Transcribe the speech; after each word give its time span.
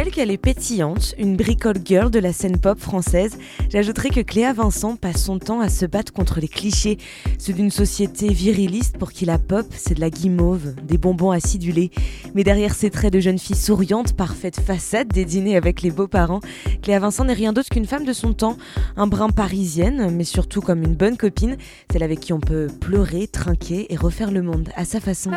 d'elle 0.00 0.12
qu'elle 0.12 0.30
est 0.30 0.38
pétillante, 0.38 1.14
une 1.18 1.36
bricole 1.36 1.76
girl 1.84 2.10
de 2.10 2.18
la 2.18 2.32
scène 2.32 2.58
pop 2.58 2.78
française. 2.78 3.36
J'ajouterai 3.68 4.08
que 4.08 4.20
Cléa 4.20 4.54
Vincent 4.54 4.96
passe 4.96 5.22
son 5.22 5.38
temps 5.38 5.60
à 5.60 5.68
se 5.68 5.84
battre 5.84 6.14
contre 6.14 6.40
les 6.40 6.48
clichés, 6.48 6.96
ceux 7.36 7.52
d'une 7.52 7.70
société 7.70 8.28
viriliste 8.28 8.96
pour 8.96 9.12
qui 9.12 9.26
la 9.26 9.38
pop, 9.38 9.66
c'est 9.76 9.96
de 9.96 10.00
la 10.00 10.08
guimauve, 10.08 10.74
des 10.82 10.96
bonbons 10.96 11.32
acidulés. 11.32 11.90
Mais 12.34 12.44
derrière 12.44 12.74
ces 12.74 12.88
traits 12.88 13.12
de 13.12 13.20
jeune 13.20 13.38
fille 13.38 13.56
souriante, 13.56 14.14
parfaite 14.16 14.58
façade 14.58 15.08
des 15.08 15.26
dîners 15.26 15.58
avec 15.58 15.82
les 15.82 15.90
beaux-parents, 15.90 16.40
Cléa 16.80 16.98
Vincent 16.98 17.26
n'est 17.26 17.34
rien 17.34 17.52
d'autre 17.52 17.68
qu'une 17.68 17.86
femme 17.86 18.06
de 18.06 18.14
son 18.14 18.32
temps, 18.32 18.56
un 18.96 19.06
brin 19.06 19.28
parisienne, 19.28 20.10
mais 20.16 20.24
surtout 20.24 20.62
comme 20.62 20.82
une 20.82 20.94
bonne 20.94 21.18
copine, 21.18 21.58
celle 21.92 22.04
avec 22.04 22.20
qui 22.20 22.32
on 22.32 22.40
peut 22.40 22.68
pleurer, 22.80 23.26
trinquer 23.26 23.92
et 23.92 23.96
refaire 23.96 24.30
le 24.30 24.40
monde 24.40 24.70
à 24.76 24.86
sa 24.86 24.98
façon. 24.98 25.32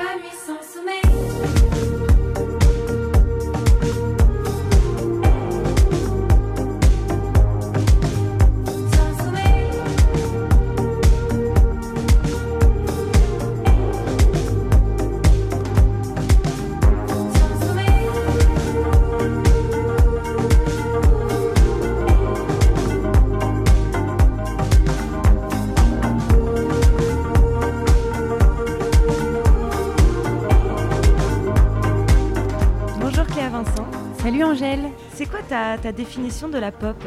Ta, 35.54 35.92
définition 35.92 36.50
de 36.50 36.58
la 36.58 36.72
pop 36.72 36.98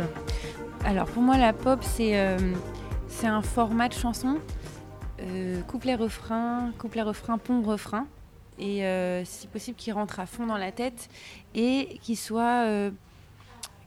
Alors 0.85 1.07
pour 1.07 1.21
moi 1.21 1.37
la 1.37 1.53
pop 1.53 1.81
c'est 1.83 2.17
euh, 2.17 2.39
un 3.25 3.43
format 3.43 3.89
de 3.89 3.93
chanson, 3.93 4.39
euh, 5.21 5.61
couplet-refrain, 5.63 6.71
couplet-refrain, 6.79 7.39
pont-refrain, 7.39 8.07
et 8.61 8.85
euh, 8.85 9.25
si 9.25 9.49
possible 9.49 9.77
qui 9.77 9.91
rentre 9.91 10.21
à 10.21 10.27
fond 10.27 10.47
dans 10.47 10.59
la 10.59 10.71
tête 10.71 11.09
et 11.57 11.99
qui 12.03 12.15
soit 12.15 12.69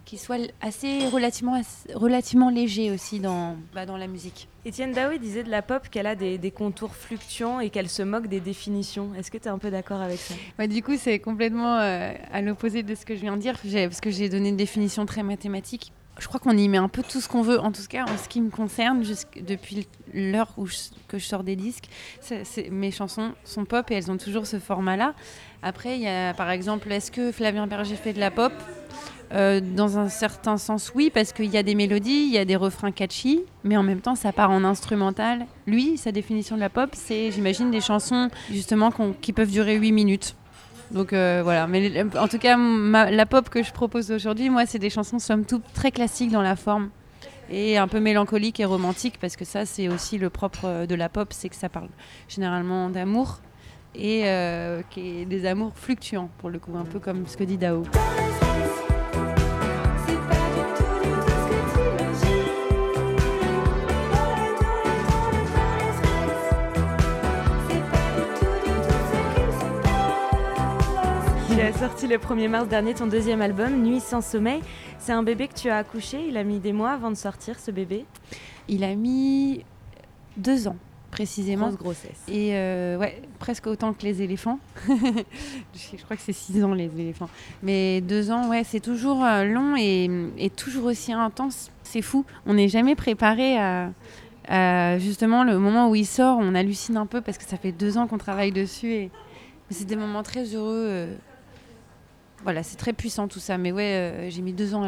qui 0.10 0.18
soit 0.18 0.40
assez 0.60 1.08
relativement, 1.10 1.62
relativement 1.94 2.50
léger 2.50 2.90
aussi 2.90 3.20
dans, 3.20 3.56
bah, 3.76 3.86
dans 3.86 3.96
la 3.96 4.08
musique. 4.08 4.48
Étienne 4.66 4.92
Daoui 4.92 5.20
disait 5.20 5.44
de 5.44 5.52
la 5.52 5.62
pop 5.62 5.88
qu'elle 5.88 6.08
a 6.08 6.16
des, 6.16 6.40
des, 6.40 6.50
contours 6.50 6.96
fluctuants 6.96 7.60
et 7.60 7.70
qu'elle 7.70 7.90
se 7.90 8.02
moque 8.02 8.26
des 8.26 8.40
définitions. 8.40 9.14
Est-ce 9.14 9.30
que 9.30 9.38
tu 9.38 9.44
es 9.44 9.50
un 9.50 9.60
peu 9.60 9.70
d'accord 9.70 10.02
avec 10.02 10.18
ça? 10.18 10.34
Bah, 10.58 10.66
Du 10.66 10.82
coup, 10.82 10.98
c'est 10.98 11.20
complètement 11.20 11.78
euh, 11.78 12.12
à 12.34 12.42
l'opposé 12.42 12.82
de 12.82 12.96
ce 12.96 13.06
que 13.06 13.14
je 13.14 13.22
viens 13.22 13.38
de 13.38 13.42
dire, 13.42 13.54
parce 13.62 14.02
que 14.02 14.10
j'ai 14.10 14.30
donné 14.30 14.50
une 14.50 14.58
définition 14.58 15.06
très 15.06 15.22
mathématique. 15.22 15.94
Je 16.18 16.28
crois 16.28 16.40
qu'on 16.40 16.58
y 16.58 16.68
met 16.68 16.80
un 16.80 16.90
peu 16.90 17.04
tout 17.04 17.22
ce 17.22 17.30
qu'on 17.30 17.44
veut, 17.44 17.60
en 17.60 17.72
tout 17.72 17.84
cas 17.88 18.06
en 18.06 18.18
ce 18.18 18.28
qui 18.28 18.42
me 18.42 18.50
concerne, 18.50 19.04
depuis 19.42 19.88
l'heure 20.12 20.52
où 20.58 20.66
que 21.08 21.20
je 21.20 21.24
sors 21.24 21.44
des 21.44 21.56
disques. 21.56 21.88
mes 22.72 22.90
chansons 22.90 23.34
sont 23.44 23.64
pop 23.64 23.92
et 23.92 23.94
elles 23.94 24.10
ont 24.10 24.18
toujours 24.18 24.48
ce 24.48 24.58
format-là. 24.58 25.14
Après, 25.62 25.98
il 25.98 26.02
y 26.02 26.08
a 26.08 26.34
par 26.34 26.50
exemple, 26.50 26.92
est-ce 26.92 27.12
que 27.12 27.32
Flavien 27.32 27.68
Berger 27.68 27.96
fait 27.96 28.14
de 28.14 28.20
la 28.20 28.32
pop? 28.32 28.52
Euh, 29.32 29.62
dans 29.62 30.00
un 30.00 30.10
certain 30.10 30.58
sens, 30.58 30.92
oui, 30.96 31.12
parce 31.14 31.34
qu'il 31.34 31.52
y 31.52 31.58
a 31.58 31.64
des 31.64 31.76
mélodies, 31.76 32.26
il 32.28 32.32
y 32.32 32.38
a 32.38 32.46
des 32.46 32.56
refrains 32.56 32.92
catchy, 32.92 33.42
mais 33.64 33.78
en 33.78 33.84
même 33.84 34.02
temps, 34.02 34.16
ça 34.16 34.32
part 34.32 34.50
en 34.50 34.64
instrumental. 34.64 35.46
Lui, 35.68 35.98
sa 35.98 36.12
définition 36.12 36.56
de 36.56 36.62
la 36.62 36.70
pop, 36.70 36.90
c'est, 36.94 37.32
j'imagine, 37.32 37.70
des 37.70 37.82
chansons 37.82 38.30
justement 38.52 38.92
qui 39.22 39.34
peuvent 39.34 39.52
durer 39.52 39.76
8 39.76 39.92
minutes. 39.92 40.36
Donc 40.92 41.14
euh, 41.14 41.42
voilà, 41.44 41.68
mais 41.68 42.04
en 42.18 42.28
tout 42.28 42.40
cas, 42.40 42.58
la 42.58 43.26
pop 43.28 43.50
que 43.50 43.62
je 43.62 43.72
propose 43.72 44.12
aujourd'hui, 44.12 44.50
moi, 44.50 44.66
c'est 44.66 44.80
des 44.80 44.90
chansons 44.90 45.20
somme 45.20 45.46
toute 45.46 45.64
très 45.74 45.92
classiques 45.92 46.32
dans 46.32 46.42
la 46.42 46.56
forme 46.56 46.90
et 47.52 47.78
un 47.78 47.88
peu 47.88 48.00
mélancolique 48.00 48.60
et 48.60 48.66
romantique, 48.66 49.16
parce 49.22 49.36
que 49.36 49.46
ça, 49.46 49.66
c'est 49.66 49.88
aussi 49.90 50.18
le 50.18 50.32
propre 50.32 50.86
de 50.88 50.96
la 50.96 51.10
pop, 51.10 51.28
c'est 51.32 51.50
que 51.50 51.56
ça 51.56 51.70
parle 51.70 51.90
généralement 52.28 52.90
d'amour 52.90 53.40
et 53.96 54.24
euh, 54.26 54.82
des 54.96 55.46
amours 55.46 55.74
fluctuants, 55.76 56.30
pour 56.40 56.50
le 56.50 56.60
coup, 56.60 56.76
un 56.76 56.86
peu 56.86 57.00
comme 57.00 57.28
ce 57.28 57.38
que 57.38 57.44
dit 57.44 57.58
Dao. 57.58 57.84
As 71.70 71.78
sorti 71.78 72.08
le 72.08 72.18
1er 72.18 72.48
mars 72.48 72.68
dernier 72.68 72.96
ton 72.96 73.06
deuxième 73.06 73.42
album, 73.42 73.84
Nuit 73.84 74.00
sans 74.00 74.22
sommeil. 74.22 74.62
C'est 74.98 75.12
un 75.12 75.22
bébé 75.22 75.48
que 75.48 75.54
tu 75.54 75.70
as 75.70 75.78
accouché. 75.78 76.18
Il 76.28 76.36
a 76.38 76.44
mis 76.44 76.58
des 76.58 76.74
mois 76.74 76.92
avant 76.92 77.12
de 77.12 77.16
sortir 77.16 77.60
ce 77.60 77.70
bébé 77.70 78.06
Il 78.68 78.84
a 78.84 78.96
mis 78.96 79.64
deux 80.36 80.68
ans 80.68 80.78
précisément. 81.12 81.68
Grosse 81.68 81.80
grossesse. 81.80 82.24
Et 82.28 82.56
euh, 82.56 82.98
ouais, 82.98 83.22
presque 83.38 83.68
autant 83.68 83.94
que 83.94 84.02
les 84.02 84.24
éléphants. 84.24 84.58
je 84.88 86.04
crois 86.04 86.16
que 86.16 86.24
c'est 86.24 86.34
six 86.34 86.64
ans 86.64 86.74
les 86.74 86.90
éléphants. 87.00 87.30
Mais 87.62 88.02
deux 88.02 88.32
ans, 88.32 88.50
ouais, 88.50 88.64
c'est 88.64 88.80
toujours 88.80 89.24
euh, 89.24 89.44
long 89.44 89.76
et, 89.78 90.10
et, 90.40 90.50
toujours 90.50 90.86
aussi 90.86 91.14
intense. 91.14 91.70
C'est 91.84 92.02
fou. 92.02 92.26
On 92.48 92.56
n'est 92.56 92.70
jamais 92.70 92.96
préparé 92.96 93.60
à, 93.60 94.98
justement 94.98 95.44
le 95.44 95.60
moment 95.60 95.88
où 95.88 95.94
il 95.94 96.08
sort. 96.08 96.40
On 96.42 96.56
hallucine 96.56 96.98
un 96.98 97.06
peu 97.06 97.22
parce 97.22 97.38
que 97.38 97.46
ça 97.46 97.58
fait 97.58 97.72
deux 97.72 98.00
ans 98.00 98.08
qu'on 98.08 98.18
travaille 98.18 98.52
dessus 98.52 98.92
et 98.92 99.12
c'est 99.70 99.86
des 99.86 99.96
moments 99.96 100.24
très 100.24 100.56
heureux. 100.56 100.88
Euh, 100.88 101.16
voilà, 102.44 102.64
c'est 102.64 102.78
très 102.78 102.94
puissant 102.94 103.28
tout 103.28 103.40
ça. 103.40 103.58
Mais 103.58 103.72
ouais, 103.72 103.96
euh, 103.96 104.30
j'ai 104.30 104.42
mis 104.42 104.54
deux 104.54 104.76
ans 104.76 104.84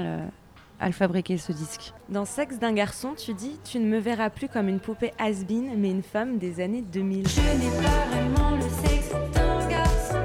à 0.79 0.87
le, 0.87 0.91
fabriquer 0.93 1.37
ce 1.37 1.51
disque. 1.51 1.93
Dans 2.09 2.25
Sexe 2.25 2.59
d'un 2.59 2.73
garçon, 2.73 3.13
tu 3.15 3.33
dis 3.33 3.59
Tu 3.63 3.79
ne 3.79 3.85
me 3.85 3.99
verras 3.99 4.29
plus 4.29 4.47
comme 4.47 4.67
une 4.67 4.79
poupée 4.79 5.13
has 5.19 5.43
mais 5.49 5.91
une 5.91 6.03
femme 6.03 6.37
des 6.37 6.59
années 6.59 6.81
2000. 6.81 7.27
Je 7.27 7.41
n'ai 7.41 7.71
pas 7.81 8.05
vraiment 8.09 8.55
le 8.55 8.61
sexe 8.61 9.11
d'un 9.33 9.67
garçon. 9.67 10.19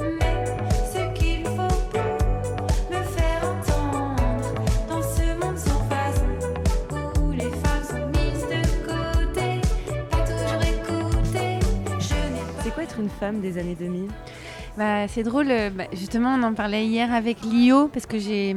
Mais 0.00 0.44
ce 0.92 1.18
qu'il 1.18 1.44
faut 1.44 1.82
pour 1.90 2.90
me 2.90 3.02
faire 3.02 3.42
entendre 3.44 4.16
dans 4.88 5.02
ce 5.02 5.44
monde 5.44 5.58
sans 5.58 5.84
façon 5.88 7.22
où 7.22 7.32
les 7.32 7.50
femmes 7.50 7.84
sont 7.84 8.06
mises 8.18 8.46
de 8.46 8.62
côté, 8.86 9.60
pas 10.10 10.22
toujours 10.22 10.62
écoutées. 10.62 11.58
C'est 12.62 12.70
quoi 12.70 12.84
être 12.84 13.00
une 13.00 13.10
femme 13.10 13.40
des 13.40 13.58
années 13.58 13.76
2000 13.78 14.08
bah, 14.78 15.08
c'est 15.08 15.24
drôle, 15.24 15.50
euh, 15.50 15.70
bah, 15.70 15.86
justement, 15.92 16.36
on 16.38 16.42
en 16.44 16.54
parlait 16.54 16.86
hier 16.86 17.12
avec 17.12 17.38
Lio, 17.42 17.88
parce 17.88 18.06
que 18.06 18.20
j'ai, 18.20 18.54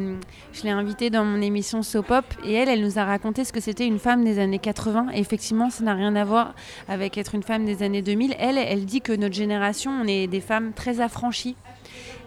je 0.53 0.61
l'ai 0.61 0.69
invitée 0.69 1.09
dans 1.09 1.25
mon 1.25 1.41
émission 1.41 1.81
Sopop, 1.81 2.25
et 2.45 2.53
elle, 2.53 2.69
elle 2.69 2.83
nous 2.83 2.99
a 2.99 3.05
raconté 3.05 3.43
ce 3.43 3.51
que 3.51 3.59
c'était 3.59 3.87
une 3.87 3.97
femme 3.97 4.23
des 4.23 4.37
années 4.37 4.59
80. 4.59 5.07
Et 5.15 5.19
effectivement, 5.19 5.71
ça 5.71 5.83
n'a 5.83 5.95
rien 5.95 6.15
à 6.15 6.23
voir 6.23 6.53
avec 6.87 7.17
être 7.17 7.33
une 7.33 7.41
femme 7.41 7.65
des 7.65 7.81
années 7.81 8.03
2000. 8.03 8.35
Elle, 8.37 8.59
elle 8.59 8.85
dit 8.85 9.01
que 9.01 9.13
notre 9.13 9.33
génération, 9.33 9.89
on 9.91 10.07
est 10.07 10.27
des 10.27 10.41
femmes 10.41 10.73
très 10.73 11.01
affranchies 11.01 11.55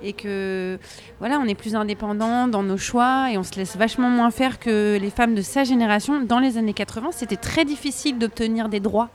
et 0.02 0.12
que 0.12 0.78
voilà, 1.20 1.38
on 1.38 1.44
est 1.44 1.54
plus 1.54 1.76
indépendant 1.76 2.48
dans 2.48 2.64
nos 2.64 2.76
choix 2.76 3.28
et 3.30 3.38
on 3.38 3.44
se 3.44 3.54
laisse 3.54 3.76
vachement 3.76 4.10
moins 4.10 4.32
faire 4.32 4.58
que 4.58 4.98
les 5.00 5.10
femmes 5.10 5.36
de 5.36 5.42
sa 5.42 5.62
génération. 5.62 6.20
Dans 6.20 6.40
les 6.40 6.58
années 6.58 6.74
80, 6.74 7.10
c'était 7.12 7.36
très 7.36 7.64
difficile 7.64 8.18
d'obtenir 8.18 8.68
des 8.68 8.80
droits 8.80 9.10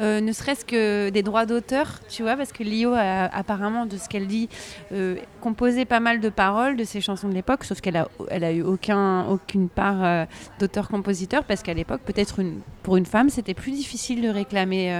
euh, 0.00 0.20
ne 0.20 0.32
serait-ce 0.32 0.64
que 0.64 1.10
des 1.10 1.22
droits 1.22 1.46
d'auteur, 1.46 2.00
tu 2.08 2.22
vois, 2.22 2.36
parce 2.36 2.52
que 2.52 2.62
Lio 2.62 2.92
a 2.94 3.24
apparemment, 3.26 3.86
de 3.86 3.96
ce 3.96 4.08
qu'elle 4.08 4.26
dit, 4.26 4.48
euh, 4.92 5.16
composé 5.40 5.84
pas 5.84 6.00
mal 6.00 6.20
de 6.20 6.28
paroles 6.28 6.76
de 6.76 6.84
ses 6.84 7.00
chansons 7.00 7.28
de 7.28 7.34
l'époque, 7.34 7.64
sauf 7.64 7.80
qu'elle 7.80 7.96
a, 7.96 8.08
elle 8.28 8.44
a 8.44 8.52
eu 8.52 8.62
aucun, 8.62 9.26
aucune 9.26 9.68
part 9.68 10.04
euh, 10.04 10.24
d'auteur-compositeur, 10.58 11.44
parce 11.44 11.62
qu'à 11.62 11.74
l'époque, 11.74 12.00
peut-être 12.04 12.40
une, 12.40 12.60
pour 12.82 12.96
une 12.96 13.06
femme, 13.06 13.30
c'était 13.30 13.54
plus 13.54 13.72
difficile 13.72 14.22
de 14.22 14.28
réclamer 14.28 14.92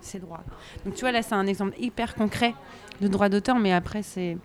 ses 0.00 0.18
droits. 0.18 0.42
Donc 0.84 0.94
tu 0.94 1.00
vois, 1.00 1.12
là, 1.12 1.22
c'est 1.22 1.34
un 1.34 1.46
exemple 1.46 1.74
hyper 1.78 2.14
concret 2.14 2.54
de 3.00 3.08
droit 3.08 3.28
d'auteur, 3.28 3.58
mais 3.58 3.72
après, 3.72 4.02
c'est. 4.02 4.36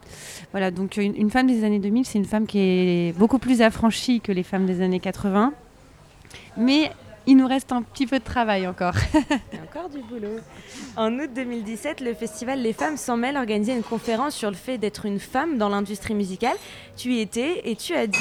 Voilà, 0.51 0.71
donc 0.71 0.97
une, 0.97 1.15
une, 1.15 1.29
femme 1.29 1.47
des 1.47 1.63
années 1.63 1.79
2000, 1.79 2.05
c'est 2.05 2.17
une 2.17 2.25
femme 2.25 2.45
qui 2.45 2.59
est 2.59 3.17
beaucoup 3.17 3.39
plus 3.39 3.61
affranchie 3.61 4.19
que 4.21 4.31
les 4.31 4.43
femmes 4.43 4.65
des 4.65 4.81
années 4.81 4.99
80. 4.99 5.53
Mais 6.57 6.91
il 7.27 7.37
nous 7.37 7.47
reste 7.47 7.71
un 7.71 7.81
petit 7.81 8.07
peu 8.07 8.19
de 8.19 8.23
travail 8.23 8.67
encore. 8.67 8.95
Il 9.13 9.57
y 9.57 9.59
a 9.59 9.63
encore 9.63 9.89
du 9.89 9.99
boulot. 9.99 10.39
En 10.95 11.13
août 11.19 11.29
2017, 11.33 12.01
le 12.01 12.13
festival 12.13 12.61
Les 12.61 12.73
Femmes 12.73 12.97
s'en 12.97 13.17
mêlent 13.17 13.37
organisait 13.37 13.75
une 13.75 13.83
conférence 13.83 14.35
sur 14.35 14.49
le 14.49 14.55
fait 14.55 14.77
d'être 14.77 15.05
une 15.05 15.19
femme 15.19 15.57
dans 15.57 15.69
l'industrie 15.69 16.15
musicale. 16.15 16.57
Tu 16.97 17.13
y 17.13 17.21
étais 17.21 17.61
et 17.69 17.75
tu 17.75 17.93
as 17.93 18.07
dit 18.07 18.19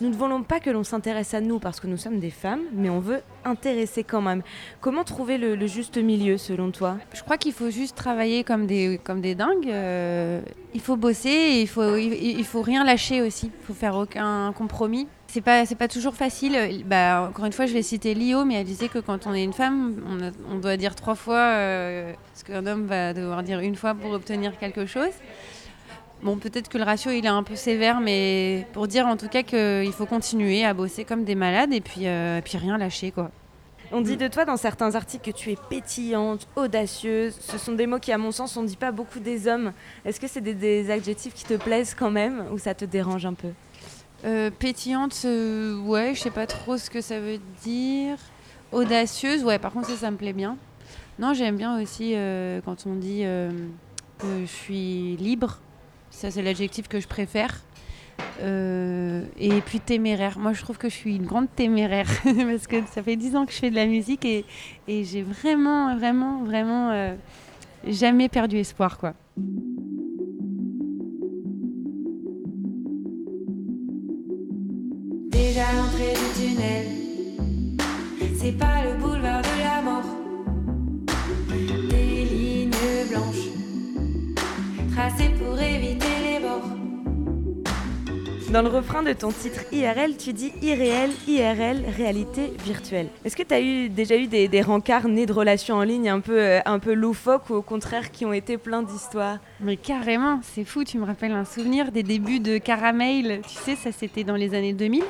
nous 0.00 0.08
ne 0.08 0.14
voulons 0.14 0.42
pas 0.42 0.60
que 0.60 0.70
l'on 0.70 0.82
s'intéresse 0.82 1.34
à 1.34 1.42
nous 1.42 1.58
parce 1.58 1.78
que 1.78 1.86
nous 1.86 1.98
sommes 1.98 2.20
des 2.20 2.30
femmes, 2.30 2.62
mais 2.72 2.88
on 2.88 3.00
veut 3.00 3.20
intéresser 3.44 4.02
quand 4.02 4.22
même. 4.22 4.42
Comment 4.80 5.04
trouver 5.04 5.36
le, 5.36 5.66
juste 5.66 5.98
milieu 5.98 6.38
selon 6.38 6.70
toi? 6.70 6.96
Je 7.12 7.22
crois 7.22 7.36
qu'il 7.36 7.52
faut 7.52 7.68
juste 7.68 7.96
travailler 7.96 8.42
comme 8.42 8.66
des, 8.66 8.98
comme 9.04 9.20
des 9.20 9.34
dingues. 9.34 9.68
Euh, 9.68 10.40
il 10.72 10.80
faut 10.80 10.96
bosser 10.96 11.28
et 11.28 11.60
il 11.60 11.68
faut, 11.68 11.96
il, 11.96 12.44
faut 12.46 12.62
rien 12.62 12.82
lâcher 12.82 13.20
aussi. 13.20 13.50
Il 13.60 13.66
faut 13.66 13.74
faire 13.74 13.94
aucun 13.94 14.54
compromis. 14.54 15.06
C'est 15.32 15.42
pas, 15.42 15.64
c'est 15.64 15.76
pas 15.76 15.86
toujours 15.86 16.14
facile. 16.14 16.82
Bah, 16.86 17.28
encore 17.30 17.44
une 17.44 17.52
fois, 17.52 17.66
je 17.66 17.72
vais 17.72 17.82
citer 17.82 18.14
Lio, 18.14 18.44
mais 18.44 18.54
elle 18.54 18.64
disait 18.66 18.88
que 18.88 18.98
quand 18.98 19.28
on 19.28 19.32
est 19.32 19.44
une 19.44 19.52
femme, 19.52 20.02
on, 20.50 20.56
doit 20.56 20.76
dire 20.76 20.96
trois 20.96 21.14
fois 21.14 21.38
euh, 21.38 22.12
ce 22.34 22.42
qu'un 22.42 22.66
homme 22.66 22.86
va 22.86 23.14
devoir 23.14 23.44
dire 23.44 23.60
une 23.60 23.76
fois 23.76 23.94
pour 23.94 24.10
obtenir 24.10 24.58
quelque 24.58 24.86
chose. 24.86 25.12
Bon, 26.24 26.36
peut-être 26.36 26.68
que 26.68 26.78
le 26.78 26.84
ratio 26.84 27.12
il 27.12 27.24
est 27.24 27.28
un 27.28 27.44
peu 27.44 27.54
sévère, 27.54 28.00
mais 28.00 28.66
pour 28.72 28.88
dire 28.88 29.06
en 29.06 29.16
tout 29.16 29.28
cas 29.28 29.44
qu'il 29.44 29.92
faut 29.92 30.04
continuer 30.04 30.64
à 30.64 30.74
bosser 30.74 31.04
comme 31.04 31.22
des 31.22 31.36
malades 31.36 31.72
et 31.72 31.80
puis, 31.80 32.08
euh, 32.08 32.40
puis 32.44 32.58
rien 32.58 32.76
lâcher 32.76 33.12
quoi. 33.12 33.30
On 33.92 34.00
dit 34.00 34.16
de 34.16 34.26
toi 34.26 34.44
dans 34.44 34.56
certains 34.56 34.96
articles 34.96 35.32
que 35.32 35.36
tu 35.36 35.52
es 35.52 35.56
pétillante, 35.68 36.48
audacieuse. 36.56 37.36
Ce 37.40 37.56
sont 37.56 37.72
des 37.72 37.86
mots 37.86 37.98
qui, 37.98 38.12
à 38.12 38.18
mon 38.18 38.32
sens, 38.32 38.56
on 38.56 38.62
ne 38.62 38.68
dit 38.68 38.76
pas 38.76 38.92
beaucoup 38.92 39.18
des 39.20 39.48
hommes. 39.48 39.72
Est-ce 40.04 40.20
que 40.20 40.28
c'est 40.28 40.40
des, 40.40 40.90
adjectifs 40.90 41.34
qui 41.34 41.44
te 41.44 41.54
plaisent 41.54 41.94
quand 41.94 42.10
même 42.10 42.46
ou 42.52 42.58
ça 42.58 42.74
te 42.74 42.84
dérange 42.84 43.26
un 43.26 43.34
peu? 43.34 43.48
Euh, 44.24 44.50
Pétillante, 44.50 45.22
euh, 45.24 45.78
ouais, 45.80 46.14
je 46.14 46.20
sais 46.20 46.30
pas 46.30 46.46
trop 46.46 46.76
ce 46.76 46.90
que 46.90 47.00
ça 47.00 47.20
veut 47.20 47.38
dire. 47.62 48.18
Audacieuse, 48.72 49.44
ouais, 49.44 49.58
par 49.58 49.72
contre, 49.72 49.88
ça, 49.88 49.96
ça 49.96 50.10
me 50.10 50.16
plaît 50.16 50.32
bien. 50.32 50.56
Non, 51.18 51.34
j'aime 51.34 51.56
bien 51.56 51.80
aussi 51.80 52.12
euh, 52.14 52.60
quand 52.64 52.86
on 52.86 52.94
dit 52.94 53.22
que 54.18 54.40
je 54.42 54.46
suis 54.46 55.16
libre. 55.16 55.58
Ça, 56.10 56.30
c'est 56.30 56.42
l'adjectif 56.42 56.88
que 56.88 57.00
je 57.00 57.08
préfère. 57.08 57.62
Et 58.42 59.62
puis 59.64 59.80
téméraire. 59.80 60.38
Moi, 60.38 60.52
je 60.52 60.62
trouve 60.62 60.76
que 60.76 60.88
je 60.88 60.94
suis 60.94 61.16
une 61.16 61.26
grande 61.26 61.48
téméraire 61.54 62.08
parce 62.24 62.66
que 62.66 62.76
ça 62.92 63.02
fait 63.02 63.16
dix 63.16 63.34
ans 63.36 63.46
que 63.46 63.52
je 63.52 63.58
fais 63.58 63.70
de 63.70 63.76
la 63.76 63.86
musique 63.86 64.24
et, 64.24 64.44
et 64.88 65.04
j'ai 65.04 65.22
vraiment, 65.22 65.96
vraiment, 65.96 66.42
vraiment 66.44 67.16
jamais 67.86 68.28
perdu 68.28 68.58
espoir, 68.58 68.98
quoi. 68.98 69.14
Déjà 75.50 75.72
l'entrée 75.72 76.14
du 76.14 76.40
tunnel, 76.40 76.86
c'est 78.38 78.56
pas 78.56 78.84
le 78.84 78.94
boulevard 79.02 79.42
de 79.42 79.58
la 79.58 79.82
mort. 79.82 80.04
Des 81.90 82.24
lignes 82.24 82.70
blanches 83.10 83.48
tracées 84.94 85.30
pour. 85.30 85.59
Dans 88.52 88.62
le 88.62 88.68
refrain 88.68 89.04
de 89.04 89.12
ton 89.12 89.30
titre 89.30 89.60
IRL, 89.70 90.16
tu 90.16 90.32
dis 90.32 90.52
irréel, 90.60 91.10
IRL, 91.28 91.84
réalité 91.96 92.52
virtuelle. 92.64 93.06
Est-ce 93.24 93.36
que 93.36 93.44
tu 93.44 93.54
as 93.54 93.60
eu, 93.60 93.88
déjà 93.88 94.16
eu 94.16 94.26
des, 94.26 94.48
des, 94.48 94.64
nés 95.08 95.26
de 95.26 95.32
relations 95.32 95.76
en 95.76 95.82
ligne 95.82 96.10
un 96.10 96.18
peu, 96.18 96.36
euh, 96.36 96.58
un 96.66 96.80
peu 96.80 96.92
loufoques 96.92 97.48
ou 97.50 97.54
au 97.54 97.62
contraire 97.62 98.10
qui 98.10 98.26
ont 98.26 98.32
été 98.32 98.58
pleins 98.58 98.82
d'histoires 98.82 99.38
Mais 99.60 99.76
carrément, 99.76 100.40
c'est 100.42 100.64
fou, 100.64 100.82
tu 100.82 100.98
me 100.98 101.04
rappelles 101.04 101.30
un 101.30 101.44
souvenir 101.44 101.92
des 101.92 102.02
débuts 102.02 102.40
de 102.40 102.58
Caramel. 102.58 103.40
Tu 103.46 103.54
sais, 103.54 103.76
ça 103.76 103.92
c'était 103.92 104.24
dans 104.24 104.34
les 104.34 104.52
années 104.54 104.72
2000 104.72 105.04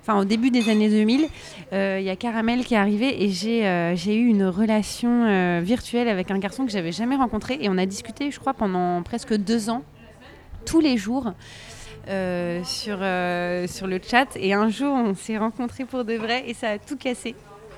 enfin 0.00 0.18
au 0.20 0.24
début 0.24 0.50
des 0.50 0.70
années 0.70 0.88
2000, 0.88 1.28
euh, 1.74 1.98
il 2.00 2.06
y 2.06 2.08
a 2.08 2.16
Caramel 2.16 2.64
qui 2.64 2.72
est 2.72 2.78
arrivé 2.78 3.22
et 3.22 3.28
j'ai 3.28 3.66
euh, 3.66 3.94
eu 3.94 4.26
une 4.26 4.46
relation 4.46 5.60
virtuelle 5.60 6.08
avec 6.08 6.30
un 6.30 6.38
garçon 6.38 6.64
que 6.64 6.72
j'avais 6.72 6.92
jamais 6.92 7.16
rencontré 7.16 7.58
et 7.60 7.68
on 7.68 7.76
a 7.76 7.84
discuté, 7.84 8.30
je 8.30 8.40
crois, 8.40 8.54
pendant 8.54 9.02
presque 9.02 9.34
deux 9.34 9.68
ans, 9.68 9.82
tous 10.64 10.80
les 10.80 10.96
jours. 10.96 11.34
Euh, 12.08 12.64
sur, 12.64 12.98
euh, 13.02 13.66
sur 13.66 13.86
le 13.86 14.00
chat. 14.02 14.28
Et 14.36 14.54
un 14.54 14.70
jour, 14.70 14.94
on 14.94 15.14
s'est 15.14 15.36
rencontrés 15.36 15.84
pour 15.84 16.06
de 16.06 16.14
vrai 16.14 16.44
et 16.46 16.54
ça 16.54 16.70
a 16.70 16.78
tout 16.78 16.96
cassé. 16.96 17.34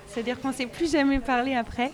C'est-à-dire 0.06 0.40
qu'on 0.40 0.52
s'est 0.52 0.66
plus 0.66 0.92
jamais 0.92 1.18
parlé 1.18 1.56
après. 1.56 1.90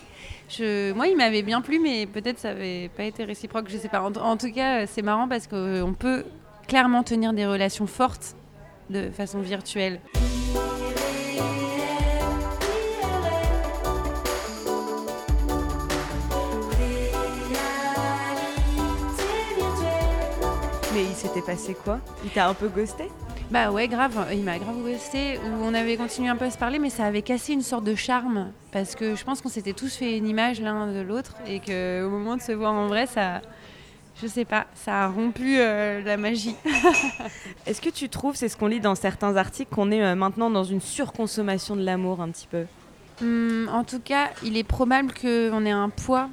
Je, 0.50 0.93
moi, 0.93 1.06
il 1.06 1.17
m'avait 1.17 1.43
bien 1.43 1.62
plu, 1.62 1.79
mais 1.79 2.05
peut-être 2.06 2.38
ça 2.38 2.53
n'avait 2.53 2.91
pas 2.94 3.05
été 3.05 3.25
réciproque, 3.25 3.71
je 3.71 3.79
sais 3.79 3.88
pas. 3.88 4.03
En, 4.03 4.37
tout 4.37 4.53
cas, 4.53 4.87
c'est 4.87 5.03
marrant 5.03 5.29
parce 5.29 5.47
qu'on 5.47 5.94
peut 5.99 6.25
clairement 6.69 7.03
tenir 7.03 7.33
des 7.33 7.47
relations 7.47 7.87
fortes 7.87 8.37
de 8.91 9.09
façon 9.09 9.41
virtuelle. 9.41 9.99
S'était 21.26 21.43
passé 21.43 21.76
quoi? 21.84 21.99
Il 22.25 22.31
t'a 22.31 22.49
un 22.49 22.55
peu 22.55 22.69
ghosté? 22.69 23.05
Bah 23.50 23.70
ouais, 23.70 23.88
grave, 23.88 24.26
il 24.32 24.43
m'a 24.43 24.58
grave 24.58 24.76
ghosté. 24.82 25.38
on 25.62 25.75
avait 25.75 25.96
continué 25.96 26.28
un 26.28 26.37
peu 26.37 26.44
à 26.46 26.50
se 26.50 26.58
parler, 26.58 26.78
mais 26.78 26.90
ça 26.90 27.05
avait 27.05 27.23
cassé 27.23 27.52
une 27.52 27.62
sorte 27.62 27.84
de 27.84 27.94
charme. 27.94 28.52
Parce 28.73 28.94
que 28.94 29.14
je 29.17 29.25
pense 29.25 29.40
qu'on 29.40 29.49
s'était 29.49 29.73
tous 29.73 29.94
fait 29.96 30.17
une 30.17 30.28
image 30.28 30.61
l'un 30.61 30.93
de 30.93 31.00
l'autre. 31.00 31.34
Et 31.46 31.61
qu'au 31.61 32.08
moment 32.11 32.37
de 32.37 32.43
se 32.43 32.52
voir 32.52 32.73
en 32.73 32.87
vrai, 32.87 33.06
ça. 33.06 33.40
Je 34.23 34.26
sais 34.26 34.46
pas, 34.46 34.67
ça 34.75 35.05
a 35.05 35.08
rompu 35.08 35.58
euh, 35.58 36.02
la 36.02 36.17
magie. 36.17 36.55
Est-ce 37.67 37.82
que 37.82 37.90
tu 37.90 38.08
trouves, 38.08 38.34
c'est 38.34 38.49
ce 38.49 38.56
qu'on 38.56 38.67
lit 38.67 38.81
dans 38.81 38.94
certains 38.94 39.37
articles, 39.37 39.75
qu'on 39.75 39.90
est 39.90 40.02
euh, 40.02 40.14
maintenant 40.14 40.49
dans 40.49 40.64
une 40.64 40.81
surconsommation 40.81 41.76
de 41.76 41.82
l'amour 41.84 42.22
un 42.22 42.31
petit 42.31 42.46
peu? 42.50 42.64
Hum, 43.20 43.69
En 43.70 43.84
tout 43.84 44.00
cas, 44.00 44.31
il 44.43 44.56
est 44.56 44.64
probable 44.64 45.12
qu'on 45.12 45.67
ait 45.67 45.70
un 45.70 45.90
poids 45.90 46.31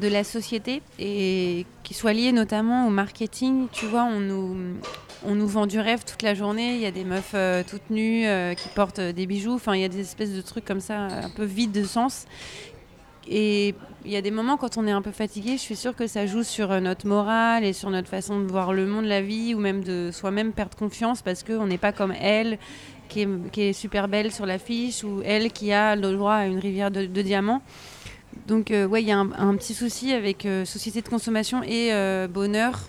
de 0.00 0.08
la 0.08 0.24
société 0.24 0.82
et 0.98 1.66
qui 1.82 1.94
soit 1.94 2.12
lié 2.12 2.32
notamment 2.32 2.86
au 2.86 2.90
marketing. 2.90 3.68
Tu 3.72 3.86
vois, 3.86 4.04
on 4.04 4.20
nous, 4.20 4.56
on 5.24 5.34
nous 5.34 5.48
vend 5.48 5.66
du 5.66 5.80
rêve 5.80 6.04
toute 6.04 6.22
la 6.22 6.34
journée. 6.34 6.74
Il 6.74 6.80
y 6.80 6.86
a 6.86 6.90
des 6.90 7.04
meufs 7.04 7.32
euh, 7.34 7.62
toutes 7.68 7.90
nues 7.90 8.26
euh, 8.26 8.54
qui 8.54 8.68
portent 8.68 9.00
des 9.00 9.26
bijoux. 9.26 9.54
Enfin, 9.54 9.74
il 9.74 9.80
y 9.80 9.84
a 9.84 9.88
des 9.88 10.00
espèces 10.00 10.32
de 10.32 10.40
trucs 10.40 10.64
comme 10.64 10.80
ça, 10.80 10.96
un 10.96 11.30
peu 11.30 11.44
vides 11.44 11.72
de 11.72 11.84
sens. 11.84 12.26
Et 13.30 13.74
il 14.04 14.10
y 14.10 14.16
a 14.16 14.22
des 14.22 14.30
moments 14.30 14.56
quand 14.56 14.78
on 14.78 14.86
est 14.86 14.92
un 14.92 15.02
peu 15.02 15.10
fatigué, 15.10 15.52
je 15.52 15.62
suis 15.62 15.76
sûre 15.76 15.94
que 15.94 16.06
ça 16.06 16.26
joue 16.26 16.42
sur 16.42 16.80
notre 16.80 17.06
morale 17.06 17.62
et 17.62 17.74
sur 17.74 17.90
notre 17.90 18.08
façon 18.08 18.40
de 18.40 18.46
voir 18.46 18.72
le 18.72 18.86
monde, 18.86 19.04
la 19.04 19.20
vie, 19.20 19.54
ou 19.54 19.58
même 19.58 19.84
de 19.84 20.10
soi-même 20.10 20.52
perdre 20.52 20.78
confiance 20.78 21.20
parce 21.20 21.42
qu'on 21.42 21.66
n'est 21.66 21.78
pas 21.78 21.92
comme 21.92 22.12
elle, 22.12 22.58
qui 23.08 23.26
est, 23.56 23.72
super 23.74 24.08
belle 24.08 24.32
sur 24.32 24.46
l'affiche, 24.46 25.04
ou 25.04 25.20
elle 25.26 25.52
qui 25.52 25.72
a 25.72 25.94
le 25.94 26.12
droit 26.12 26.34
à 26.34 26.46
une 26.46 26.58
rivière 26.58 26.90
de 26.90 27.04
diamants. 27.22 27.60
Donc, 28.48 28.70
euh, 28.70 28.86
ouais, 28.86 29.02
il 29.02 29.08
y 29.08 29.12
a 29.12 29.18
un, 29.18 29.56
petit 29.56 29.74
souci 29.74 30.14
avec 30.14 30.46
euh, 30.46 30.64
société 30.64 31.02
de 31.02 31.08
consommation 31.08 31.62
et 31.62 31.92
euh, 31.92 32.26
bonheur. 32.26 32.88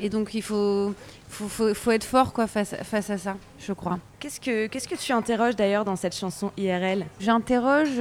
Et 0.00 0.08
donc, 0.08 0.34
il 0.34 0.42
faut, 0.42 0.92
faut, 1.28 1.72
faut, 1.72 1.90
être 1.92 2.04
fort 2.04 2.32
quoi, 2.32 2.48
face, 2.48 2.74
face 2.82 3.10
à 3.10 3.18
ça, 3.18 3.36
je 3.60 3.72
crois. 3.72 4.00
Qu'est-ce 4.18 4.40
que, 4.40 4.66
qu'est-ce 4.66 4.88
que 4.88 4.96
tu 4.96 5.12
interroges 5.12 5.54
d'ailleurs 5.54 5.84
dans 5.84 5.94
cette 5.94 6.16
chanson 6.16 6.50
IRL 6.56 7.06
J'interroge 7.20 8.00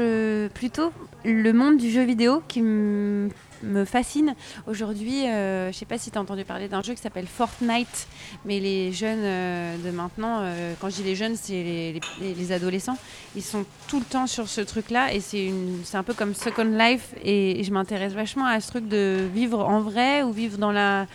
plutôt 0.55 0.91
le 1.23 1.51
monde 1.51 1.77
du 1.77 1.91
jeu 1.91 2.03
vidéo 2.03 2.41
qui 2.47 2.63
me 2.63 3.29
me 3.63 3.85
fascine. 3.85 4.35
Aujourd'hui, 4.67 5.27
euh, 5.27 5.65
je 5.65 5.67
ne 5.69 5.73
sais 5.73 5.85
pas 5.85 5.97
si 5.97 6.11
tu 6.11 6.17
as 6.17 6.21
entendu 6.21 6.43
parler 6.45 6.67
d'un 6.67 6.81
jeu 6.81 6.93
qui 6.93 7.01
s'appelle 7.01 7.27
Fortnite, 7.27 8.07
mais 8.45 8.59
les 8.59 8.91
jeunes 8.91 9.23
euh, 9.23 9.77
de 9.77 9.91
maintenant, 9.91 10.39
euh, 10.41 10.73
quand 10.79 10.89
je 10.89 10.95
dis 10.95 11.03
les 11.03 11.15
jeunes, 11.15 11.35
c'est 11.35 11.99
les, 12.21 12.51
adolescents, 12.51 12.97
ils 13.35 13.43
sont 13.43 13.65
tout 13.87 13.99
le 13.99 14.05
temps 14.05 14.27
sur 14.27 14.47
ce 14.47 14.61
truc-là 14.61 15.13
et 15.13 15.19
c'est 15.19 15.51
un 15.93 16.03
peu 16.03 16.13
comme 16.13 16.33
Second 16.33 16.63
Life 16.63 17.13
et 17.23 17.61
je 17.63 17.71
m'intéresse 17.71 18.13
vachement 18.13 18.45
à 18.45 18.61
ce 18.61 18.69
truc 18.69 18.87
de 18.87 19.27
vivre 19.33 19.59
en 19.67 19.81
vrai 19.81 20.23
ou 20.23 20.31
vivre 20.31 20.57
dans 20.57 20.71
la 20.71 21.07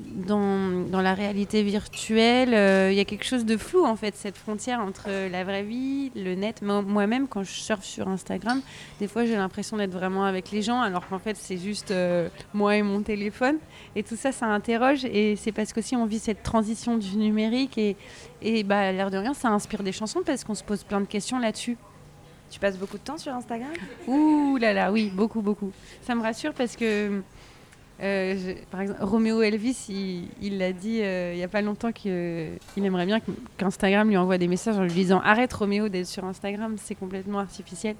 dans, 0.00 0.86
dans, 0.90 1.00
la 1.00 1.14
réalité 1.14 1.62
virtuelle, 1.62 2.52
euh, 2.52 2.92
il 2.92 2.96
y 2.96 3.00
a 3.00 3.06
quelque 3.06 3.24
chose 3.24 3.46
de 3.46 3.56
flou 3.56 3.84
en 3.84 3.96
fait, 3.96 4.14
cette 4.14 4.36
frontière 4.36 4.80
entre 4.80 5.08
la 5.30 5.42
vraie 5.42 5.62
vie, 5.62 6.12
le 6.14 6.34
net. 6.34 6.60
Moi-même, 6.62 7.28
quand 7.28 7.42
je 7.42 7.52
surfe 7.52 7.84
sur 7.84 8.06
Instagram, 8.08 8.60
des 9.00 9.08
fois 9.08 9.24
j'ai 9.24 9.36
l'impression 9.36 9.78
d'être 9.78 9.92
vraiment 9.92 10.24
avec 10.24 10.50
les 10.50 10.60
gens, 10.60 10.80
alors 10.80 11.08
qu'en 11.08 11.18
fait 11.18 11.36
c'est 11.36 11.56
juste 11.56 11.92
euh, 11.92 12.28
moi 12.52 12.76
et 12.76 12.82
mon 12.82 13.00
téléphone. 13.00 13.56
Et 13.94 14.02
tout 14.02 14.16
ça, 14.16 14.32
ça 14.32 14.46
interroge. 14.46 15.06
Et 15.06 15.34
c'est 15.36 15.52
parce 15.52 15.72
qu'aussi 15.72 15.96
on 15.96 16.04
vit 16.04 16.18
cette 16.18 16.42
transition 16.42 16.98
du 16.98 17.16
numérique 17.16 17.78
et, 17.78 17.96
et 18.42 18.64
bah, 18.64 18.92
l'air 18.92 19.10
de 19.10 19.16
rien, 19.16 19.32
ça 19.32 19.48
inspire 19.48 19.82
des 19.82 19.92
chansons 19.92 20.20
parce 20.26 20.44
qu'on 20.44 20.54
se 20.54 20.64
pose 20.64 20.84
plein 20.84 21.00
de 21.00 21.06
questions 21.06 21.38
là-dessus. 21.38 21.78
Tu 22.50 22.60
passes 22.60 22.78
beaucoup 22.78 22.98
de 22.98 23.02
temps 23.02 23.18
sur 23.18 23.32
Instagram? 23.32 23.72
Ouh 24.06 24.56
là 24.58 24.72
là, 24.72 24.92
oui, 24.92 25.10
beaucoup, 25.12 25.40
beaucoup. 25.40 25.72
Ça 26.02 26.14
me 26.14 26.22
rassure 26.22 26.52
parce 26.52 26.76
que 26.76 27.22
euh, 28.02 28.54
par 28.70 28.82
exemple, 28.82 29.02
Roméo 29.02 29.40
Elvis, 29.42 29.86
il 30.42 30.58
l'a 30.58 30.72
dit 30.72 31.00
euh, 31.02 31.32
il 31.32 31.38
n'y 31.38 31.44
a 31.44 31.48
pas 31.48 31.62
longtemps 31.62 31.92
qu'il 31.92 32.58
aimerait 32.76 33.06
bien 33.06 33.20
qu'Instagram 33.56 34.08
lui 34.08 34.16
envoie 34.16 34.38
des 34.38 34.48
messages 34.48 34.76
en 34.76 34.82
lui 34.82 34.92
disant 34.92 35.20
Arrête 35.24 35.52
Roméo 35.52 35.88
d'être 35.88 36.06
sur 36.06 36.24
Instagram, 36.24 36.76
c'est 36.78 36.94
complètement 36.94 37.38
artificiel. 37.38 37.96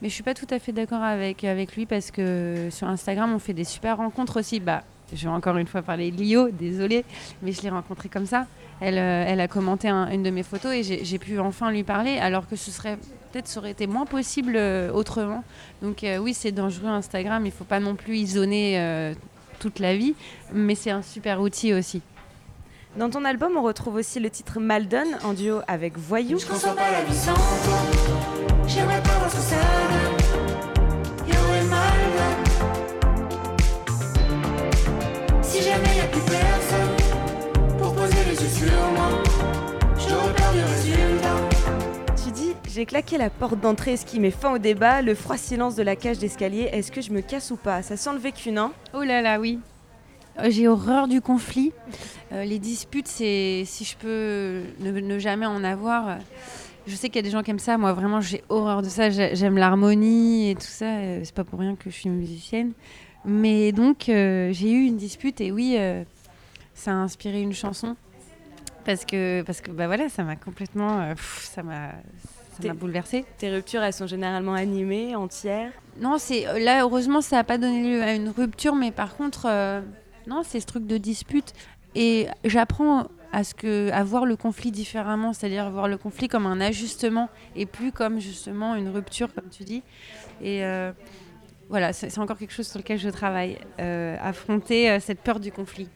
Mais 0.00 0.08
je 0.08 0.14
suis 0.14 0.22
pas 0.22 0.34
tout 0.34 0.46
à 0.50 0.58
fait 0.58 0.72
d'accord 0.72 1.02
avec, 1.02 1.44
avec 1.44 1.74
lui 1.74 1.84
parce 1.84 2.10
que 2.10 2.68
sur 2.70 2.88
Instagram, 2.88 3.32
on 3.34 3.38
fait 3.38 3.52
des 3.52 3.64
super 3.64 3.96
rencontres 3.96 4.38
aussi. 4.38 4.60
Bah, 4.60 4.82
je 5.12 5.24
vais 5.24 5.34
encore 5.34 5.56
une 5.56 5.66
fois 5.66 5.82
parler 5.82 6.10
de 6.10 6.22
Lio, 6.22 6.50
désolée, 6.50 7.04
mais 7.42 7.52
je 7.52 7.62
l'ai 7.62 7.70
rencontrée 7.70 8.08
comme 8.08 8.26
ça. 8.26 8.46
Elle, 8.80 8.98
euh, 8.98 9.24
elle 9.26 9.40
a 9.40 9.48
commenté 9.48 9.88
une 9.88 10.22
de 10.22 10.30
mes 10.30 10.42
photos 10.42 10.72
et 10.72 11.04
j'ai 11.04 11.18
pu 11.18 11.38
enfin 11.38 11.70
lui 11.70 11.82
parler, 11.82 12.18
alors 12.18 12.48
que 12.48 12.56
ce 12.56 12.70
serait 12.70 12.96
peut-être 13.30 13.48
ça 13.48 13.60
aurait 13.60 13.70
été 13.70 13.86
moins 13.86 14.06
possible 14.06 14.54
euh, 14.56 14.90
autrement. 14.92 15.44
Donc 15.82 16.04
euh, 16.04 16.18
oui, 16.18 16.34
c'est 16.34 16.52
dangereux 16.52 16.88
Instagram, 16.88 17.44
il 17.44 17.50
ne 17.50 17.54
faut 17.54 17.64
pas 17.64 17.80
non 17.80 17.94
plus 17.94 18.16
isoler 18.16 18.74
euh, 18.76 19.14
toute 19.58 19.78
la 19.78 19.96
vie, 19.96 20.14
mais 20.52 20.74
c'est 20.74 20.90
un 20.90 21.02
super 21.02 21.40
outil 21.40 21.74
aussi. 21.74 22.02
Dans 22.96 23.10
ton 23.10 23.24
album, 23.24 23.56
on 23.56 23.62
retrouve 23.62 23.96
aussi 23.96 24.18
le 24.18 24.30
titre 24.30 24.60
Maldon 24.60 25.06
en 25.22 25.34
duo 25.34 25.60
avec 25.68 25.96
Voyou. 25.98 26.38
Je 26.38 26.46
conçois 26.46 26.74
pas 26.74 26.90
la 26.90 27.04
vie 27.04 27.14
sans 27.14 27.34
toi. 27.34 27.78
J'aimerais 28.66 29.02
pas 29.02 29.18
voir 29.18 29.30
ça. 29.30 29.56
Si 35.42 35.62
jamais 35.62 35.96
y 35.96 36.00
a 36.00 36.06
plus 36.06 36.20
personne 36.20 37.78
pour 37.78 37.94
poser 37.94 38.24
les 38.30 38.42
yeux 38.42 38.48
sur 38.48 38.90
moi, 38.92 39.27
J'ai 42.78 42.86
claqué 42.86 43.18
la 43.18 43.28
porte 43.28 43.58
d'entrée, 43.58 43.96
ce 43.96 44.06
qui 44.06 44.20
met 44.20 44.30
fin 44.30 44.52
au 44.52 44.58
débat. 44.58 45.02
Le 45.02 45.16
froid 45.16 45.36
silence 45.36 45.74
de 45.74 45.82
la 45.82 45.96
cage 45.96 46.20
d'escalier, 46.20 46.68
est-ce 46.70 46.92
que 46.92 47.00
je 47.00 47.10
me 47.10 47.22
casse 47.22 47.50
ou 47.50 47.56
pas? 47.56 47.82
Ça 47.82 47.96
sent 47.96 48.12
le 48.12 48.20
vécu, 48.20 48.52
non? 48.52 48.70
Oh 48.94 49.02
là 49.02 49.20
là, 49.20 49.40
oui. 49.40 49.58
Euh, 50.38 50.46
J'ai 50.48 50.68
horreur 50.68 51.08
du 51.08 51.20
conflit. 51.20 51.72
Euh, 52.30 52.44
les 52.44 52.60
disputes, 52.60 53.08
c'est 53.08 53.64
si 53.66 53.84
je 53.84 53.96
peux 53.96 54.62
ne, 54.78 55.18
jamais 55.18 55.44
en 55.44 55.64
avoir. 55.64 56.08
euh, 56.08 56.14
Je 56.86 56.94
sais 56.94 57.08
qu'il 57.08 57.16
y 57.16 57.18
a 57.18 57.22
des 57.22 57.30
gens 57.30 57.42
aiment 57.42 57.58
ça. 57.58 57.78
Moi, 57.78 57.92
vraiment, 57.94 58.20
j'ai 58.20 58.44
horreur 58.48 58.82
de 58.82 58.88
ça. 58.88 59.10
J'ai- 59.10 59.34
J'aime 59.34 59.58
l'harmonie 59.58 60.50
et 60.50 60.54
tout 60.54 60.60
ça. 60.60 61.00
C'est 61.24 61.34
pas 61.34 61.42
pour 61.42 61.58
rien 61.58 61.74
que 61.74 61.90
je 61.90 61.96
suis 61.96 62.08
musicienne. 62.10 62.74
Mais 63.24 63.72
donc, 63.72 64.04
j'ai 64.06 64.70
eu 64.70 64.84
une 64.86 64.96
dispute 64.98 65.40
et 65.40 65.50
oui, 65.50 65.76
ça 66.74 66.92
a 66.92 66.94
inspiré 66.94 67.42
une 67.42 67.54
chanson. 67.54 67.96
Parce 68.84 69.04
que, 69.04 69.42
parce 69.42 69.60
que 69.62 69.72
bah 69.72 69.88
voilà, 69.88 70.08
ça 70.08 70.22
m'a 70.22 70.36
complètement. 70.36 71.12
ça 71.16 71.64
m'a 71.64 71.90
ça 72.58 72.62
T'es- 72.62 72.68
m'a 72.68 72.74
bouleversée. 72.74 73.24
Tes 73.38 73.50
ruptures, 73.50 73.82
elles 73.82 73.92
sont 73.92 74.06
généralement 74.06 74.54
animées, 74.54 75.14
entières? 75.16 75.72
Non, 76.00 76.18
c'est 76.18 76.46
euh, 76.46 76.58
là 76.58 76.82
heureusement 76.82 77.20
ça 77.20 77.36
n'a 77.36 77.44
pas 77.44 77.58
donné 77.58 77.82
lieu 77.82 78.02
à 78.02 78.12
une 78.14 78.28
rupture, 78.28 78.74
mais 78.74 78.90
par 78.92 79.16
contre 79.16 79.46
euh, 79.48 79.80
non, 80.26 80.42
c'est 80.44 80.60
ce 80.60 80.66
truc 80.66 80.86
de 80.86 80.98
dispute 80.98 81.52
et 81.94 82.26
j'apprends 82.44 83.06
à 83.32 83.44
ce 83.44 83.54
que 83.54 83.90
à 83.92 84.04
voir 84.04 84.24
le 84.26 84.36
conflit 84.36 84.70
différemment, 84.70 85.32
c'est-à-dire 85.32 85.70
voir 85.70 85.88
le 85.88 85.96
conflit 85.98 86.28
comme 86.28 86.46
un 86.46 86.60
ajustement 86.60 87.28
et 87.56 87.66
plus 87.66 87.92
comme 87.92 88.20
justement 88.20 88.74
une 88.74 88.88
rupture 88.88 89.34
comme 89.34 89.48
tu 89.50 89.64
dis. 89.64 89.82
Et 90.40 90.64
euh, 90.64 90.92
voilà, 91.68 91.92
c'est 91.92 92.10
c'est 92.10 92.20
encore 92.20 92.38
quelque 92.38 92.52
chose 92.54 92.68
sur 92.68 92.78
lequel 92.78 92.98
je 92.98 93.08
travaille, 93.10 93.58
euh, 93.80 94.16
affronter 94.20 94.90
euh, 94.90 95.00
cette 95.00 95.20
peur 95.20 95.40
du 95.40 95.50
conflit. 95.52 95.88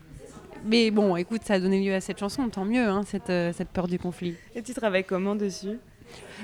Mais 0.65 0.91
bon, 0.91 1.17
écoute, 1.17 1.43
ça 1.45 1.55
a 1.55 1.61
donné 1.61 1.81
lieu 1.85 1.95
à 1.95 2.01
cette 2.01 2.19
chanson, 2.21 2.49
tant 2.49 2.65
mieux, 2.65 2.87
hein, 2.87 3.03
cette, 3.07 3.31
euh, 3.31 3.53
cette 3.53 3.71
peur 3.71 3.89
du 3.89 3.99
conflit. 3.99 4.37
Et 4.55 4.63
tu 4.63 4.75
travailles 4.75 5.03
comment 5.05 5.35
dessus? 5.35 5.79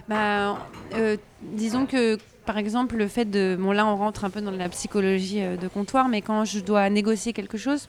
Bah, 0.09 0.59
euh, 0.95 1.17
disons 1.43 1.87
que, 1.87 2.19
par 2.47 2.59
exemple, 2.59 2.97
le 2.97 3.09
fait 3.09 3.25
de... 3.27 3.57
Bon, 3.59 3.73
là, 3.73 3.87
on 3.87 3.97
rentre 3.97 4.25
un 4.25 4.31
peu 4.31 4.41
dans 4.41 4.51
la 4.51 4.69
psychologie 4.69 5.43
euh, 5.43 5.57
de 5.57 5.69
comptoir, 5.69 6.09
mais 6.09 6.23
quand 6.23 6.45
je 6.45 6.61
dois 6.61 6.89
négocier 6.91 7.33
quelque 7.33 7.59
chose, 7.59 7.89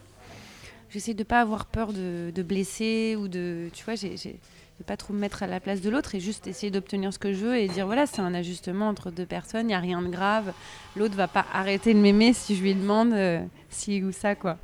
j'essaie 0.90 1.14
de 1.14 1.24
pas 1.24 1.42
avoir 1.42 1.66
peur 1.66 1.94
de, 1.94 2.32
de 2.34 2.44
blesser 2.44 3.16
ou 3.20 3.28
de... 3.28 3.70
Tu 3.74 3.84
vois, 3.86 3.96
j'ai... 3.96 4.18
j'ai- 4.18 4.38
de 4.80 4.86
pas 4.86 4.96
trop 4.96 5.14
me 5.14 5.20
mettre 5.20 5.44
à 5.44 5.48
la 5.48 5.60
place 5.60 5.82
de 5.82 5.90
l'autre 5.90 6.16
et 6.16 6.22
juste 6.22 6.48
essayer 6.48 6.72
d'obtenir 6.72 7.12
ce 7.12 7.20
que 7.20 7.34
je 7.34 7.40
veux 7.40 7.58
et 7.58 7.68
dire 7.68 7.86
voilà 7.86 8.06
c'est 8.06 8.22
un 8.22 8.34
ajustement 8.34 8.88
entre 8.88 9.12
deux 9.12 9.26
personnes 9.26 9.64
il 9.66 9.68
n'y 9.68 9.74
a 9.74 9.80
rien 9.80 10.02
de 10.02 10.08
grave 10.08 10.54
l'autre 10.96 11.16
va 11.16 11.28
pas 11.28 11.46
arrêter 11.54 11.94
de 11.94 12.00
m'aimer 12.00 12.32
si 12.32 12.56
je 12.56 12.62
lui 12.62 12.74
demande 12.76 13.12
euh, 13.12 13.42
si 13.70 14.02
ou 14.02 14.14
ça 14.14 14.36
quoi 14.36 14.58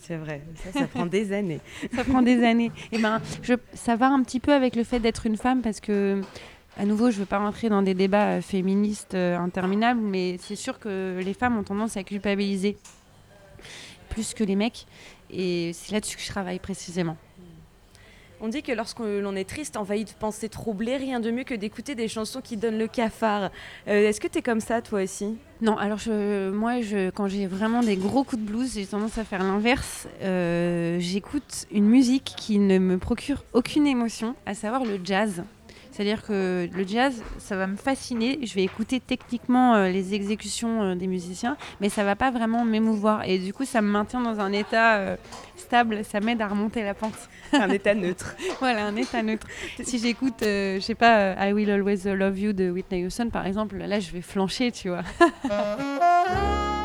C'est 0.00 0.16
vrai, 0.16 0.42
ça, 0.64 0.80
ça 0.80 0.86
prend 0.88 1.06
des 1.06 1.32
années. 1.32 1.60
ça 1.94 2.02
prend 2.02 2.22
des 2.22 2.42
années. 2.44 2.72
Et 2.90 2.98
ben, 2.98 3.20
je, 3.44 3.54
ça 3.72 3.94
va 3.94 4.08
un 4.08 4.20
petit 4.24 4.40
peu 4.40 4.52
avec 4.52 4.74
le 4.74 4.82
fait 4.82 4.98
d'être 4.98 5.26
une 5.26 5.36
femme 5.36 5.62
parce 5.62 5.78
que, 5.78 6.20
à 6.78 6.84
nouveau, 6.84 7.10
je 7.10 7.18
veux 7.18 7.26
pas 7.26 7.38
rentrer 7.38 7.68
dans 7.68 7.82
des 7.82 7.94
débats 7.94 8.36
euh, 8.36 8.40
féministes 8.40 9.14
euh, 9.14 9.36
interminables, 9.38 10.00
mais 10.00 10.36
c'est 10.40 10.56
sûr 10.56 10.78
que 10.78 11.20
les 11.22 11.34
femmes 11.34 11.58
ont 11.58 11.62
tendance 11.62 11.96
à 11.96 12.02
culpabiliser 12.02 12.76
plus 14.08 14.34
que 14.34 14.44
les 14.44 14.56
mecs. 14.56 14.86
Et 15.30 15.72
c'est 15.74 15.92
là-dessus 15.92 16.16
que 16.16 16.22
je 16.22 16.28
travaille 16.28 16.58
précisément. 16.58 17.16
On 18.44 18.48
dit 18.48 18.62
que 18.62 18.72
lorsque 18.72 18.98
l'on 18.98 19.36
est 19.36 19.48
triste, 19.48 19.76
envahi 19.76 20.04
de 20.04 20.10
pensées 20.18 20.48
troublées, 20.48 20.96
rien 20.96 21.20
de 21.20 21.30
mieux 21.30 21.44
que 21.44 21.54
d'écouter 21.54 21.94
des 21.94 22.08
chansons 22.08 22.40
qui 22.40 22.56
donnent 22.56 22.78
le 22.78 22.88
cafard. 22.88 23.52
Euh, 23.86 24.08
Est-ce 24.08 24.20
que 24.20 24.26
tu 24.26 24.38
es 24.38 24.42
comme 24.42 24.58
ça, 24.58 24.82
toi 24.82 25.02
aussi? 25.04 25.36
Non, 25.60 25.78
alors 25.78 25.98
je, 25.98 26.50
moi, 26.50 26.80
je, 26.80 27.10
quand 27.10 27.28
j'ai 27.28 27.46
vraiment 27.46 27.82
des 27.82 27.96
gros 27.96 28.24
coups 28.24 28.42
de 28.42 28.46
blues, 28.46 28.74
j'ai 28.74 28.84
tendance 28.84 29.16
à 29.16 29.22
faire 29.24 29.44
l'inverse. 29.44 30.08
Euh, 30.22 30.98
J'écoute 30.98 31.66
une 31.70 31.86
musique 31.86 32.34
qui 32.36 32.58
ne 32.58 32.78
me 32.78 32.98
procure 32.98 33.44
aucune 33.52 33.86
émotion, 33.86 34.34
à 34.44 34.54
savoir 34.54 34.84
le 34.84 34.98
jazz. 35.04 35.44
C'est-à-dire 35.92 36.22
que 36.22 36.68
le 36.72 36.86
jazz, 36.86 37.22
ça 37.38 37.56
va 37.56 37.66
me 37.66 37.76
fasciner. 37.76 38.38
Je 38.42 38.54
vais 38.54 38.62
écouter 38.62 38.98
techniquement 38.98 39.74
euh, 39.74 39.88
les 39.88 40.14
exécutions 40.14 40.82
euh, 40.82 40.94
des 40.94 41.06
musiciens, 41.06 41.56
mais 41.80 41.90
ça 41.90 42.02
va 42.02 42.16
pas 42.16 42.30
vraiment 42.30 42.64
m'émouvoir. 42.64 43.28
Et 43.28 43.38
du 43.38 43.52
coup, 43.52 43.66
ça 43.66 43.82
me 43.82 43.88
maintient 43.88 44.22
dans 44.22 44.40
un 44.40 44.52
état 44.52 44.96
euh, 44.96 45.16
stable. 45.56 46.02
Ça 46.04 46.20
m'aide 46.20 46.40
à 46.40 46.48
remonter 46.48 46.82
la 46.82 46.94
pente. 46.94 47.28
Un 47.52 47.68
état 47.68 47.94
neutre. 47.94 48.34
voilà, 48.60 48.86
un 48.86 48.96
état 48.96 49.22
neutre. 49.22 49.46
si 49.82 49.98
j'écoute, 49.98 50.38
je 50.40 50.80
sais 50.80 50.94
pas, 50.94 51.34
I 51.46 51.52
Will 51.52 51.70
Always 51.70 52.04
Love 52.06 52.38
You 52.38 52.52
de 52.54 52.70
Whitney 52.70 53.04
Houston, 53.04 53.28
par 53.30 53.46
exemple, 53.46 53.76
là, 53.76 54.00
je 54.00 54.10
vais 54.10 54.22
flancher, 54.22 54.72
tu 54.72 54.88
vois. 54.88 55.02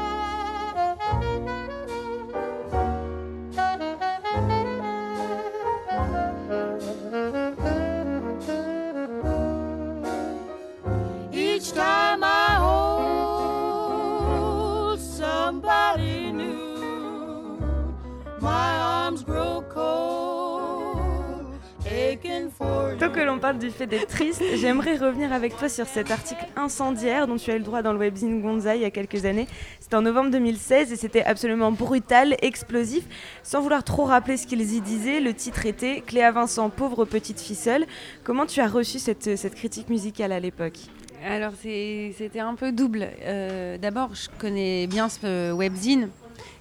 que 23.09 23.19
l'on 23.21 23.39
parle 23.39 23.57
du 23.57 23.69
fait 23.69 23.87
d'être 23.87 24.07
triste, 24.07 24.43
j'aimerais 24.55 24.97
revenir 24.97 25.31
avec 25.31 25.55
toi 25.55 25.69
sur 25.69 25.87
cet 25.87 26.11
article 26.11 26.45
incendiaire 26.55 27.27
dont 27.27 27.37
tu 27.37 27.51
as 27.51 27.55
eu 27.55 27.59
le 27.59 27.63
droit 27.63 27.81
dans 27.81 27.93
le 27.93 27.99
webzine 27.99 28.41
Gonza 28.41 28.75
il 28.75 28.81
y 28.81 28.85
a 28.85 28.91
quelques 28.91 29.25
années. 29.25 29.47
C'était 29.79 29.95
en 29.95 30.01
novembre 30.01 30.31
2016 30.31 30.91
et 30.91 30.95
c'était 30.95 31.23
absolument 31.23 31.71
brutal, 31.71 32.35
explosif. 32.41 33.03
Sans 33.43 33.61
vouloir 33.61 33.83
trop 33.83 34.03
rappeler 34.03 34.35
ce 34.35 34.45
qu'ils 34.45 34.73
y 34.73 34.81
disaient, 34.81 35.21
le 35.21 35.33
titre 35.33 35.65
était 35.65 36.01
Cléa 36.05 36.31
Vincent, 36.31 36.69
pauvre 36.69 37.05
petite 37.05 37.39
fille 37.39 37.55
seule. 37.55 37.85
Comment 38.23 38.45
tu 38.45 38.59
as 38.59 38.67
reçu 38.67 38.99
cette, 38.99 39.55
critique 39.55 39.89
musicale 39.89 40.31
à 40.31 40.39
l'époque? 40.39 40.77
Alors 41.25 41.53
c'était 41.61 42.39
un 42.39 42.55
peu 42.55 42.71
double. 42.71 43.07
Euh, 43.23 43.77
D'abord, 43.77 44.15
je 44.15 44.27
connais 44.37 44.85
bien 44.87 45.07
ce 45.07 45.51
webzine 45.53 46.09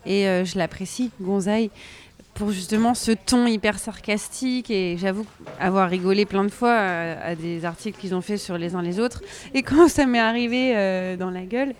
et 0.05 0.29
euh, 0.29 0.45
je 0.45 0.57
l'apprécie, 0.59 1.11
Gonzaï, 1.21 1.71
pour 2.37 2.51
justement 2.51 2.95
ce 2.95 3.13
ton 3.13 3.47
hyper 3.47 3.79
sarcastique 3.79 4.71
et 4.71 4.97
j'avoue 4.99 5.27
avoir 5.59 5.89
rigolé 5.89 6.27
plein 6.27 6.45
de 6.45 6.51
fois 6.51 6.73
à, 6.73 7.29
à 7.29 7.35
des 7.35 7.65
articles 7.65 7.99
qu'ils 7.99 8.15
ont 8.15 8.21
fait 8.21 8.37
sur 8.37 8.59
les 8.59 8.75
uns 8.75 8.83
les 8.83 9.01
autres. 9.01 9.23
Et 9.55 9.63
quand 9.63 9.89
ça 9.89 10.07
m'est 10.07 10.21
arrivé 10.21 10.77
euh, 10.77 11.17
dans 11.17 11.31
la 11.31 11.43
gueule, 11.43 11.75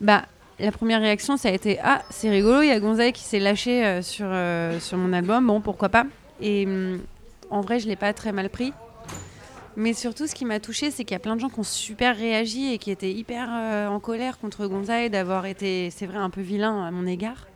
bah 0.00 0.24
la 0.58 0.72
première 0.72 1.00
réaction 1.00 1.36
ça 1.36 1.48
a 1.48 1.52
été 1.52 1.78
ah 1.82 2.02
c'est 2.10 2.30
rigolo, 2.30 2.62
il 2.62 2.68
y 2.68 2.72
a 2.72 2.80
Gonzaï 2.80 3.12
qui 3.12 3.24
s'est 3.24 3.40
lâché 3.40 3.84
euh, 3.84 4.02
sur 4.02 4.26
euh, 4.28 4.78
sur 4.80 4.96
mon 4.98 5.12
album, 5.12 5.46
bon 5.46 5.60
pourquoi 5.60 5.88
pas. 5.88 6.06
Et 6.40 6.64
hum, 6.66 7.00
en 7.50 7.60
vrai 7.60 7.80
je 7.80 7.88
l'ai 7.88 7.96
pas 7.96 8.12
très 8.12 8.32
mal 8.32 8.48
pris. 8.48 8.72
Mais 9.74 9.94
surtout, 9.94 10.26
ce 10.26 10.34
qui 10.34 10.44
m'a 10.44 10.60
touché, 10.60 10.90
c'est 10.90 11.02
qu'il 11.04 11.14
y 11.14 11.16
a 11.16 11.18
plein 11.18 11.34
de 11.34 11.40
gens 11.40 11.48
qui 11.48 11.58
ont 11.58 11.62
super 11.62 12.14
réagi 12.14 12.74
et 12.74 12.78
qui 12.78 12.90
étaient 12.90 13.10
hyper 13.10 13.48
euh, 13.50 13.88
en 13.88 14.00
colère 14.00 14.38
contre 14.38 14.66
Gonzaï 14.66 15.08
d'avoir 15.08 15.46
été, 15.46 15.88
c'est 15.90 16.04
vrai, 16.04 16.18
un 16.18 16.28
peu 16.28 16.42
vilain 16.42 16.84
à 16.84 16.90
mon 16.90 17.06
égard. 17.06 17.46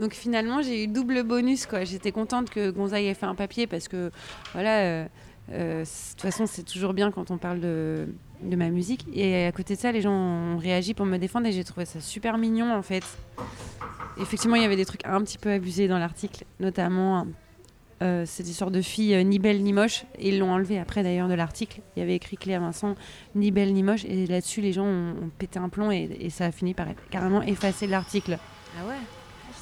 Donc 0.00 0.14
finalement, 0.14 0.62
j'ai 0.62 0.84
eu 0.84 0.86
double 0.88 1.22
bonus. 1.22 1.66
J'étais 1.84 2.12
contente 2.12 2.50
que 2.50 2.70
Gonzaï 2.70 3.06
ait 3.06 3.14
fait 3.14 3.26
un 3.26 3.34
papier 3.34 3.66
parce 3.66 3.88
que, 3.88 4.10
voilà, 4.52 4.80
euh, 4.80 5.06
euh, 5.52 5.84
de 5.84 6.10
toute 6.12 6.20
façon, 6.20 6.46
c'est 6.46 6.64
toujours 6.64 6.92
bien 6.92 7.10
quand 7.10 7.30
on 7.30 7.38
parle 7.38 7.60
de, 7.60 8.06
ma 8.42 8.70
musique. 8.70 9.06
Et 9.12 9.46
à 9.46 9.52
côté 9.52 9.74
de 9.74 9.80
ça, 9.80 9.92
les 9.92 10.00
gens 10.00 10.12
ont 10.12 10.58
réagi 10.58 10.94
pour 10.94 11.06
me 11.06 11.18
défendre 11.18 11.46
et 11.46 11.52
j'ai 11.52 11.64
trouvé 11.64 11.86
ça 11.86 12.00
super 12.00 12.38
mignon 12.38 12.74
en 12.74 12.82
fait. 12.82 13.04
Effectivement, 14.20 14.56
il 14.56 14.62
y 14.62 14.64
avait 14.64 14.76
des 14.76 14.86
trucs 14.86 15.04
un 15.04 15.22
petit 15.22 15.38
peu 15.38 15.50
abusés 15.50 15.88
dans 15.88 15.98
l'article, 15.98 16.44
notamment 16.58 17.26
euh, 18.02 18.24
cette 18.26 18.46
histoire 18.46 18.70
de 18.70 18.82
fille 18.82 19.14
euh, 19.14 19.22
ni 19.22 19.38
belle 19.38 19.62
ni 19.62 19.72
moche. 19.72 20.04
Et 20.18 20.28
ils 20.28 20.38
l'ont 20.38 20.52
enlevé 20.52 20.78
après 20.78 21.02
d'ailleurs 21.02 21.28
de 21.28 21.34
l'article. 21.34 21.80
Il 21.96 22.00
y 22.00 22.02
avait 22.02 22.14
écrit 22.14 22.36
Cléa 22.36 22.58
Vincent, 22.58 22.94
ni 23.34 23.50
belle 23.50 23.72
ni 23.72 23.82
moche. 23.82 24.04
Et 24.04 24.26
là-dessus, 24.26 24.60
les 24.60 24.72
gens 24.72 24.86
ont, 24.86 25.30
pété 25.38 25.58
un 25.58 25.68
plomb 25.68 25.90
et, 25.90 26.08
et 26.20 26.30
ça 26.30 26.46
a 26.46 26.52
fini 26.52 26.74
par 26.74 26.88
être 26.88 27.02
carrément 27.10 27.42
effacé 27.42 27.86
de 27.86 27.92
l'article. 27.92 28.38
Ah 28.78 28.86
ouais? 28.86 28.96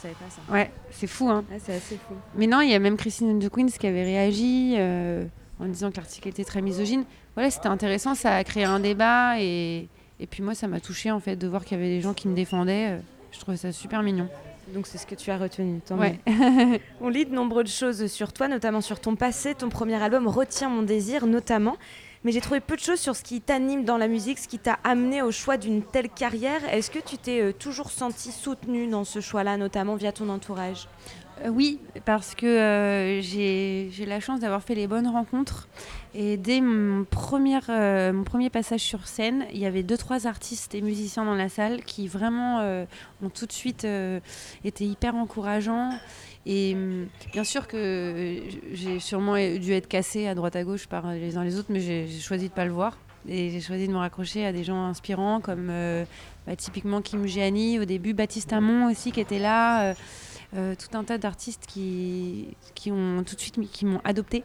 Savais 0.04 0.14
pas 0.14 0.30
ça. 0.30 0.52
Ouais, 0.52 0.70
c'est 0.90 1.06
fou, 1.06 1.28
hein. 1.28 1.44
c'est 1.64 1.74
assez 1.74 1.96
fou. 1.96 2.14
Mais 2.36 2.46
non, 2.46 2.60
il 2.60 2.70
y 2.70 2.74
a 2.74 2.78
même 2.78 2.96
Christine 2.96 3.38
de 3.38 3.48
Queens 3.48 3.66
qui 3.78 3.86
avait 3.86 4.04
réagi 4.04 4.74
euh, 4.76 5.24
en 5.60 5.66
disant 5.66 5.90
que 5.90 5.96
l'article 5.96 6.28
était 6.28 6.44
très 6.44 6.62
misogyne. 6.62 7.04
Voilà, 7.34 7.50
c'était 7.50 7.68
intéressant, 7.68 8.14
ça 8.14 8.36
a 8.36 8.44
créé 8.44 8.64
un 8.64 8.80
débat 8.80 9.40
et, 9.40 9.88
et 10.20 10.26
puis 10.26 10.42
moi, 10.42 10.54
ça 10.54 10.68
m'a 10.68 10.80
touché 10.80 11.10
en 11.10 11.20
fait 11.20 11.36
de 11.36 11.46
voir 11.48 11.64
qu'il 11.64 11.76
y 11.76 11.80
avait 11.80 11.90
des 11.90 12.00
gens 12.00 12.14
qui 12.14 12.28
me 12.28 12.34
défendaient. 12.34 12.90
euh, 12.92 12.98
Je 13.32 13.40
trouvais 13.40 13.56
ça 13.56 13.72
super 13.72 14.02
mignon. 14.02 14.28
Donc 14.72 14.86
c'est 14.86 14.96
ce 14.96 15.06
que 15.06 15.14
tu 15.14 15.30
as 15.30 15.36
retenu. 15.36 15.80
tant 15.86 15.98
Ouais. 15.98 16.18
On 17.02 17.08
lit 17.10 17.26
de 17.26 17.34
nombreuses 17.34 17.70
choses 17.74 18.06
sur 18.06 18.32
toi, 18.32 18.48
notamment 18.48 18.80
sur 18.80 18.98
ton 18.98 19.14
passé. 19.14 19.54
Ton 19.54 19.68
premier 19.68 20.02
album 20.02 20.26
retient 20.26 20.70
mon 20.70 20.82
désir, 20.82 21.26
notamment. 21.26 21.76
Mais 22.24 22.32
j'ai 22.32 22.40
trouvé 22.40 22.60
peu 22.60 22.74
de 22.74 22.80
choses 22.80 23.00
sur 23.00 23.14
ce 23.14 23.22
qui 23.22 23.42
t'anime 23.42 23.84
dans 23.84 23.98
la 23.98 24.08
musique, 24.08 24.38
ce 24.38 24.48
qui 24.48 24.58
t'a 24.58 24.78
amené 24.82 25.20
au 25.20 25.30
choix 25.30 25.58
d'une 25.58 25.82
telle 25.82 26.08
carrière. 26.08 26.66
Est-ce 26.72 26.90
que 26.90 26.98
tu 26.98 27.18
t'es 27.18 27.42
euh, 27.42 27.52
toujours 27.52 27.90
senti 27.90 28.32
soutenue 28.32 28.88
dans 28.88 29.04
ce 29.04 29.20
choix-là, 29.20 29.58
notamment 29.58 29.94
via 29.94 30.10
ton 30.10 30.30
entourage? 30.30 30.88
Euh, 31.42 31.48
oui, 31.48 31.80
parce 32.04 32.34
que 32.34 32.46
euh, 32.46 33.20
j'ai 33.20 34.06
la 34.06 34.20
chance 34.20 34.40
d'avoir 34.40 34.62
fait 34.62 34.74
les 34.74 34.86
bonnes 34.86 35.08
rencontres. 35.08 35.68
Et 36.14 36.36
dès 36.36 36.60
mon 36.60 37.04
premier, 37.04 37.58
euh, 37.68 38.12
mon 38.12 38.22
premier 38.22 38.50
passage 38.50 38.80
sur 38.80 39.08
scène, 39.08 39.46
il 39.52 39.58
y 39.58 39.66
avait 39.66 39.82
deux, 39.82 39.96
trois 39.96 40.26
artistes 40.26 40.74
et 40.74 40.80
musiciens 40.80 41.24
dans 41.24 41.34
la 41.34 41.48
salle 41.48 41.82
qui 41.82 42.06
vraiment 42.06 42.60
ont 43.22 43.28
tout 43.30 43.46
de 43.46 43.52
suite 43.52 43.86
été 44.64 44.84
hyper 44.84 45.16
encourageants. 45.16 45.90
Et 46.46 46.74
hum, 46.74 47.06
bien 47.32 47.44
sûr 47.44 47.66
que 47.66 47.76
euh, 47.76 48.40
j'ai 48.72 49.00
sûrement 49.00 49.34
dû 49.34 49.72
être 49.72 49.88
cassée 49.88 50.26
à 50.26 50.34
droite 50.34 50.56
à 50.56 50.64
gauche 50.64 50.86
par 50.86 51.10
les 51.12 51.36
uns 51.36 51.44
les 51.44 51.58
autres, 51.58 51.70
mais 51.70 51.80
j'ai 51.80 52.06
choisi 52.20 52.48
de 52.48 52.52
pas 52.54 52.64
le 52.64 52.72
voir. 52.72 52.98
Et 53.26 53.48
j'ai 53.48 53.60
choisi 53.62 53.88
de 53.88 53.92
me 53.92 53.96
raccrocher 53.98 54.44
à 54.44 54.52
des 54.52 54.64
gens 54.64 54.84
inspirants 54.84 55.40
comme 55.40 55.68
euh, 55.70 56.04
bah, 56.46 56.56
typiquement 56.56 57.00
Kim 57.00 57.26
Gianni 57.26 57.78
au 57.78 57.86
début, 57.86 58.12
Baptiste 58.12 58.52
Amon 58.52 58.90
aussi 58.90 59.12
qui 59.12 59.20
était 59.20 59.38
là. 59.38 59.94
euh, 60.56 60.74
tout 60.76 60.96
un 60.96 61.02
tas 61.02 61.18
d'artistes 61.18 61.64
qui, 61.66 62.48
qui 62.74 62.92
ont 62.92 63.24
tout 63.24 63.34
de 63.34 63.40
suite 63.40 63.58
qui 63.72 63.86
m'ont 63.86 64.00
adopté. 64.04 64.44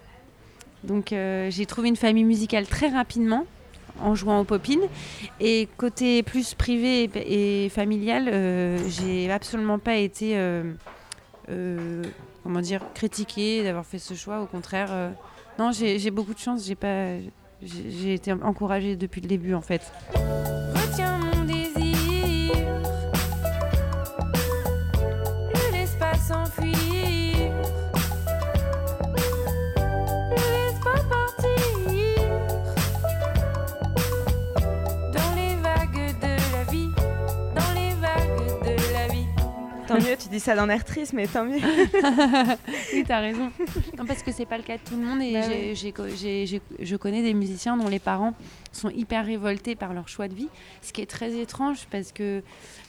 Donc 0.85 1.09
j'ai 1.11 1.65
trouvé 1.65 1.89
une 1.89 1.97
famille 1.97 2.23
musicale 2.23 2.65
très 2.65 2.87
rapidement 2.87 3.45
en 4.01 4.15
jouant 4.15 4.39
aux 4.39 4.45
popines. 4.45 4.87
Et 5.41 5.67
côté 5.75 6.23
plus 6.23 6.53
privé 6.55 7.03
et, 7.03 7.65
et 7.65 7.69
familial, 7.69 8.79
j'ai 8.87 9.29
absolument 9.29 9.77
pas 9.77 9.97
été 9.97 10.35
comment 12.43 12.61
dire 12.61 12.81
critiquée 12.93 13.63
d'avoir 13.63 13.85
fait 13.85 13.99
ce 13.99 14.13
choix. 14.13 14.41
Au 14.41 14.45
contraire, 14.45 14.89
euh, 14.91 15.09
non, 15.57 15.71
j'ai 15.71 16.11
beaucoup 16.11 16.33
de 16.33 16.39
chance. 16.39 16.65
J'ai 16.65 16.75
pas, 16.75 17.17
j'ai 17.61 18.13
été 18.13 18.31
encouragée 18.31 18.95
depuis 18.95 19.21
le 19.21 19.27
début 19.27 19.53
en 19.53 19.61
fait. 19.61 19.91
Tant 39.99 40.09
mieux, 40.09 40.15
tu 40.17 40.29
dis 40.29 40.39
ça 40.39 40.55
d'un 40.55 40.69
air 40.69 40.83
triste, 40.85 41.13
mais 41.13 41.27
tant 41.27 41.45
mieux. 41.45 41.59
Oui, 42.93 43.03
t'as 43.07 43.19
raison. 43.19 43.51
Non, 43.97 44.05
parce 44.05 44.23
que 44.23 44.31
c'est 44.31 44.45
pas 44.45 44.57
le 44.57 44.63
cas 44.63 44.77
de 44.77 44.81
tout 44.83 44.95
le 44.95 45.05
monde 45.05 45.21
et 45.21 45.33
Bah 45.33 45.41
j'ai- 45.47 45.75
j'ai 45.75 45.91
co- 45.91 46.07
j'ai- 46.07 46.45
j'ai- 46.45 46.61
je 46.79 46.95
connais 46.95 47.21
des 47.21 47.33
musiciens 47.33 47.77
dont 47.77 47.87
les 47.87 47.99
parents 47.99 48.33
sont 48.71 48.89
hyper 48.89 49.25
révoltés 49.25 49.75
par 49.75 49.93
leur 49.93 50.07
choix 50.07 50.27
de 50.27 50.33
vie, 50.33 50.47
ce 50.81 50.91
qui 50.93 51.01
est 51.01 51.05
très 51.09 51.33
étrange 51.37 51.87
parce 51.91 52.11
que 52.11 52.41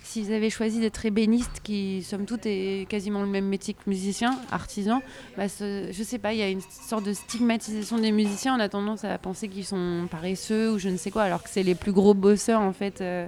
s'ils 0.03 0.33
avaient 0.33 0.51
choisi 0.51 0.81
d'être 0.81 1.05
ébénistes, 1.07 1.61
qui 1.63 2.03
somme 2.03 2.27
toute 2.27 2.47
est 2.47 2.87
quasiment 2.89 3.21
le 3.21 3.29
même 3.29 3.47
métier 3.47 3.75
que 3.75 3.81
musicien, 3.89 4.39
artisan, 4.51 5.03
bah, 5.37 5.49
ce- 5.49 5.89
je 5.93 6.03
sais 6.03 6.19
pas, 6.19 6.33
il 6.33 6.39
y 6.39 6.43
a 6.43 6.49
une 6.49 6.61
sorte 6.61 7.05
de 7.05 7.13
stigmatisation 7.13 7.99
des 7.99 8.13
musiciens. 8.13 8.57
On 8.57 8.61
a 8.61 8.69
tendance 8.69 9.05
à 9.05 9.17
penser 9.19 9.49
qu'ils 9.49 9.65
sont 9.67 10.09
paresseux 10.11 10.73
ou 10.73 10.79
je 10.79 10.89
ne 10.89 10.97
sais 10.97 11.11
quoi, 11.11 11.23
alors 11.23 11.43
que 11.43 11.49
c'est 11.51 11.63
les 11.63 11.75
plus 11.75 11.93
gros 11.93 12.15
bosseurs 12.15 12.61
en 12.61 12.73
fait 12.73 13.01
euh, 13.01 13.27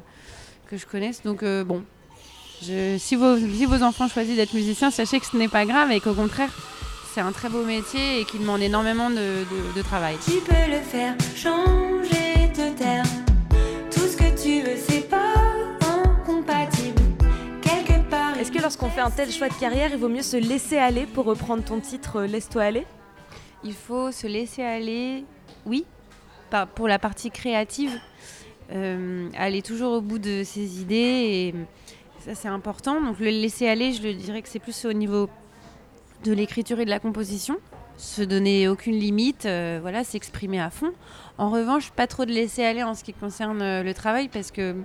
que 0.68 0.76
je 0.76 0.86
connaisse. 0.86 1.22
Donc 1.22 1.42
euh, 1.42 1.64
bon. 1.64 1.82
Je- 2.62 2.96
si, 2.98 3.16
vos, 3.16 3.36
si 3.36 3.66
vos 3.66 3.82
enfants 3.82 4.08
choisissent 4.08 4.36
d'être 4.36 4.54
musiciens, 4.54 4.90
sachez 4.90 5.18
que 5.20 5.26
ce 5.26 5.36
n'est 5.36 5.48
pas 5.48 5.64
grave 5.66 5.90
et 5.90 6.00
qu'au 6.00 6.14
contraire, 6.14 6.50
c'est 7.12 7.20
un 7.20 7.32
très 7.32 7.48
beau 7.48 7.64
métier 7.64 8.20
et 8.20 8.24
qui 8.24 8.38
demande 8.38 8.62
énormément 8.62 9.10
de, 9.10 9.16
de- 9.16 9.76
de 9.76 9.82
travail. 9.82 10.16
Tu 10.24 10.38
peux 10.40 10.70
le 10.70 10.80
faire, 10.80 11.14
changer, 11.34 12.52
te 12.54 12.70
taire. 12.78 13.02
Tout 13.90 14.00
ce 14.06 14.16
que 14.16 14.42
tu 14.42 14.62
veux, 14.62 14.76
c'est 14.76 15.08
pas 15.08 15.34
incompatible. 15.80 17.02
Quelque 17.60 18.00
part. 18.08 18.38
Est-ce 18.38 18.52
que 18.52 18.60
lorsqu'on 18.62 18.88
fait 18.90 19.00
un 19.00 19.10
tel 19.10 19.30
choix 19.30 19.48
de 19.48 19.54
carrière, 19.54 19.90
il 19.92 19.98
vaut 19.98 20.08
mieux 20.08 20.22
se 20.22 20.36
laisser 20.36 20.78
aller 20.78 21.06
pour 21.06 21.24
reprendre 21.24 21.64
ton 21.64 21.80
titre 21.80 22.20
euh, 22.20 22.26
Laisse-toi 22.26 22.62
aller? 22.62 22.86
Il 23.64 23.74
faut 23.74 24.10
se 24.12 24.26
laisser 24.26 24.62
aller, 24.62 25.24
oui, 25.66 25.84
pour 26.74 26.88
la 26.88 26.98
partie 26.98 27.30
créative, 27.30 27.92
euh, 28.72 29.28
aller 29.38 29.62
toujours 29.62 29.92
au 29.92 30.00
bout 30.00 30.18
de 30.18 30.42
ses 30.44 30.80
idées 30.80 30.96
et 30.96 31.54
ça 32.24 32.34
c'est 32.34 32.48
important. 32.48 33.00
Donc 33.00 33.18
le 33.18 33.26
laisser 33.26 33.68
aller, 33.68 33.92
je 33.92 34.02
le 34.02 34.14
dirais 34.14 34.42
que 34.42 34.48
c'est 34.48 34.58
plus 34.58 34.84
au 34.84 34.92
niveau 34.92 35.28
de 36.24 36.32
l'écriture 36.32 36.78
et 36.80 36.84
de 36.84 36.90
la 36.90 37.00
composition, 37.00 37.56
se 37.96 38.22
donner 38.22 38.68
aucune 38.68 38.94
limite, 38.94 39.46
euh, 39.46 39.78
voilà, 39.82 40.04
s'exprimer 40.04 40.60
à 40.60 40.70
fond. 40.70 40.92
En 41.38 41.50
revanche, 41.50 41.90
pas 41.90 42.06
trop 42.06 42.24
de 42.24 42.32
laisser 42.32 42.64
aller 42.64 42.82
en 42.82 42.94
ce 42.94 43.02
qui 43.04 43.12
concerne 43.12 43.62
euh, 43.62 43.82
le 43.82 43.94
travail 43.94 44.28
parce 44.28 44.50
que 44.50 44.76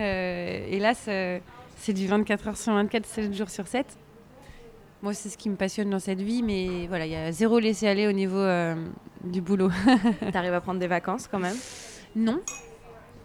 euh, 0.00 0.66
hélas, 0.68 1.08
c'est 1.76 1.92
du 1.92 2.06
24 2.06 2.48
heures 2.48 2.56
sur 2.56 2.72
24, 2.74 3.06
7 3.06 3.34
jours 3.34 3.50
sur 3.50 3.66
7. 3.66 3.86
Moi, 5.04 5.12
c'est 5.12 5.28
ce 5.28 5.36
qui 5.36 5.50
me 5.50 5.56
passionne 5.56 5.90
dans 5.90 5.98
cette 5.98 6.22
vie, 6.22 6.42
mais 6.42 6.86
voilà, 6.88 7.04
il 7.04 7.12
y 7.12 7.14
a 7.14 7.30
zéro 7.30 7.58
laisser 7.58 7.86
aller 7.86 8.08
au 8.08 8.12
niveau 8.12 8.38
euh, 8.38 8.74
du 9.22 9.42
boulot. 9.42 9.68
T'arrives 10.32 10.54
à 10.54 10.62
prendre 10.62 10.80
des 10.80 10.86
vacances 10.86 11.28
quand 11.30 11.38
même? 11.38 11.56
Non, 12.16 12.40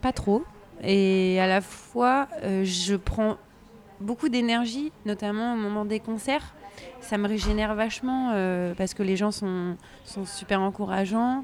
pas 0.02 0.12
trop. 0.12 0.43
Et 0.84 1.39
à 1.39 1.48
la 1.48 1.62
fois, 1.62 2.28
euh, 2.43 2.65
je 2.65 2.98
prends 2.98 3.38
beaucoup 4.01 4.29
d'énergie, 4.29 4.91
notamment 5.05 5.53
au 5.53 5.57
moment 5.57 5.85
des 5.85 5.99
concerts. 5.99 6.53
Ça 7.01 7.17
me 7.17 7.27
régénère 7.27 7.75
vachement 7.75 8.31
euh, 8.33 8.73
parce 8.75 8.93
que 8.93 9.03
les 9.03 9.17
gens 9.17 9.31
sont, 9.31 9.75
sont 10.05 10.25
super 10.25 10.62
encourageants. 10.62 11.43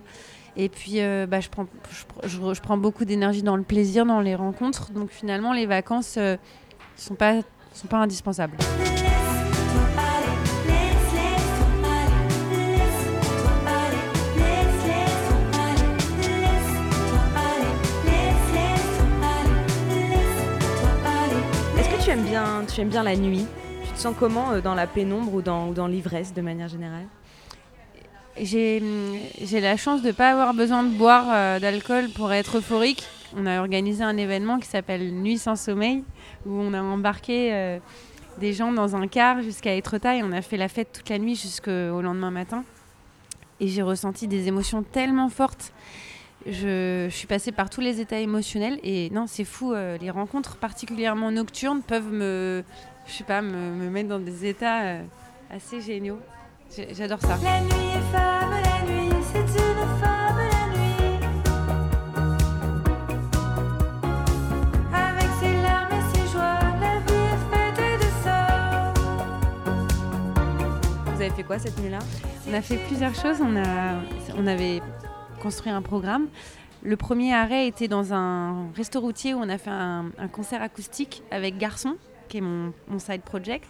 Et 0.58 0.70
puis, 0.70 1.02
euh, 1.02 1.28
bah, 1.28 1.42
je, 1.42 1.50
prends, 1.50 1.66
je, 2.24 2.62
prends 2.62 2.78
beaucoup 2.78 3.04
d'énergie 3.04 3.44
dans 3.44 3.58
le 3.58 3.64
plaisir, 3.64 4.06
dans 4.06 4.22
les 4.22 4.36
rencontres. 4.36 4.92
Donc 4.92 5.10
finalement, 5.10 5.52
les 5.52 5.66
vacances 5.66 6.18
ne 6.18 6.38
sont, 6.96 7.16
pas, 7.16 7.42
sont 7.74 7.88
pas 7.88 7.98
indispensables. 7.98 8.58
Bien, 22.24 22.66
tu 22.72 22.82
aimes 22.82 22.90
bien 22.90 23.04
la 23.04 23.16
nuit 23.16 23.46
Tu 23.86 23.92
te 23.94 24.00
sens 24.00 24.16
comment 24.18 24.52
euh, 24.52 24.62
dans 24.62 24.76
la 24.76 24.88
pénombre 24.88 25.34
ou 25.34 25.42
dans, 25.42 25.88
l'ivresse 25.88 26.34
de 26.34 26.42
manière 26.42 26.68
générale? 26.68 27.06
J'ai 28.40 28.82
hum, 28.82 29.18
j'ai 29.42 29.62
la 29.62 29.78
chance 29.78 30.02
de 30.02 30.08
ne 30.08 30.12
pas 30.12 30.32
avoir 30.32 30.54
besoin 30.54 30.84
de 30.84 30.90
boire 30.90 31.26
euh, 31.30 31.60
d'alcool 31.60 32.10
pour 32.10 32.32
être 32.34 32.58
euphorique. 32.58 33.04
On 33.36 33.46
a 33.46 33.60
organisé 33.60 34.04
un 34.04 34.18
événement 34.18 34.60
qui 34.60 34.68
s'appelle 34.68 35.14
Nuit 35.14 35.38
sans 35.38 35.56
sommeil, 35.56 36.04
où 36.46 36.52
on 36.52 36.74
a 36.74 36.82
embarqué 36.82 37.54
euh, 37.54 37.80
des 38.40 38.54
gens 38.54 38.72
dans 38.72 38.96
un 38.96 39.08
car 39.08 39.42
jusqu'à 39.42 39.74
Étretat 39.74 40.16
et 40.16 40.24
on 40.24 40.32
a 40.32 40.42
fait 40.42 40.58
la 40.58 40.68
fête 40.68 40.92
toute 40.94 41.10
la 41.10 41.18
nuit 41.18 41.36
jusqu'au 41.36 42.02
lendemain 42.02 42.32
matin. 42.32 42.64
Et 43.60 43.68
j'ai 43.68 43.82
ressenti 43.82 44.28
des 44.28 44.48
émotions 44.48 44.84
tellement 44.84 45.30
fortes. 45.30 45.72
Je, 46.48 47.08
je 47.10 47.16
suis 47.16 47.26
passée 47.26 47.52
par 47.52 47.72
tous 47.72 47.82
les 47.82 48.00
états 48.02 48.20
émotionnels 48.20 48.80
et 48.84 49.10
non, 49.10 49.26
c'est 49.28 49.46
fou. 49.46 49.74
euh, 49.74 49.98
les 49.98 50.12
rencontres 50.12 50.58
particulièrement 50.58 51.32
nocturnes 51.32 51.82
peuvent 51.82 52.12
me, 52.12 52.64
je 53.08 53.14
sais 53.14 53.24
pas, 53.24 53.42
me, 53.42 53.74
me 53.74 53.90
mettre 53.90 54.10
dans 54.10 54.20
des 54.20 54.46
états 54.46 54.84
euh, 54.84 55.02
assez 55.50 55.82
géniaux. 55.82 56.20
J'adore 56.92 57.20
ça. 57.22 57.38
La 57.44 57.62
nuit 57.62 57.70
est 57.96 58.16
femme, 58.16 58.52
la 58.52 58.92
nuit, 58.92 59.10
c'est 59.32 59.40
une 59.40 60.00
femme, 60.00 60.38
la 60.38 60.68
nuit. 60.78 61.20
Avec 64.94 65.30
ses 65.40 65.54
larmes 65.64 65.94
et 65.94 66.04
ses 66.16 66.28
joies, 66.32 66.60
la 66.80 67.00
vie 67.08 67.26
est 67.34 67.42
faite 67.52 67.80
de 68.02 68.10
ça. 68.24 68.40
Vous 71.08 71.22
avez 71.22 71.32
fait 71.32 71.44
quoi 71.44 71.58
cette 71.58 71.80
nuit-là? 71.80 72.00
On 72.48 72.54
a 72.54 72.62
fait 72.62 72.78
plusieurs 72.78 73.16
choses. 73.16 73.38
On, 73.42 73.56
a, 73.56 73.96
on 74.38 74.46
avait 74.46 74.82
un 75.68 75.82
programme. 75.82 76.28
Le 76.82 76.98
premier 76.98 77.34
arrêt 77.34 77.68
était 77.68 77.88
dans 77.88 78.14
un 78.14 78.72
resto 78.76 79.00
routier 79.00 79.36
où 79.36 79.38
on 79.38 79.50
a 79.50 79.58
fait 79.60 79.70
un, 79.70 80.12
concert 80.32 80.62
acoustique 80.62 81.22
avec 81.30 81.58
Garçon, 81.58 81.98
qui 82.28 82.38
est 82.38 82.42
mon, 82.42 82.74
side 82.98 83.22
project. 83.22 83.66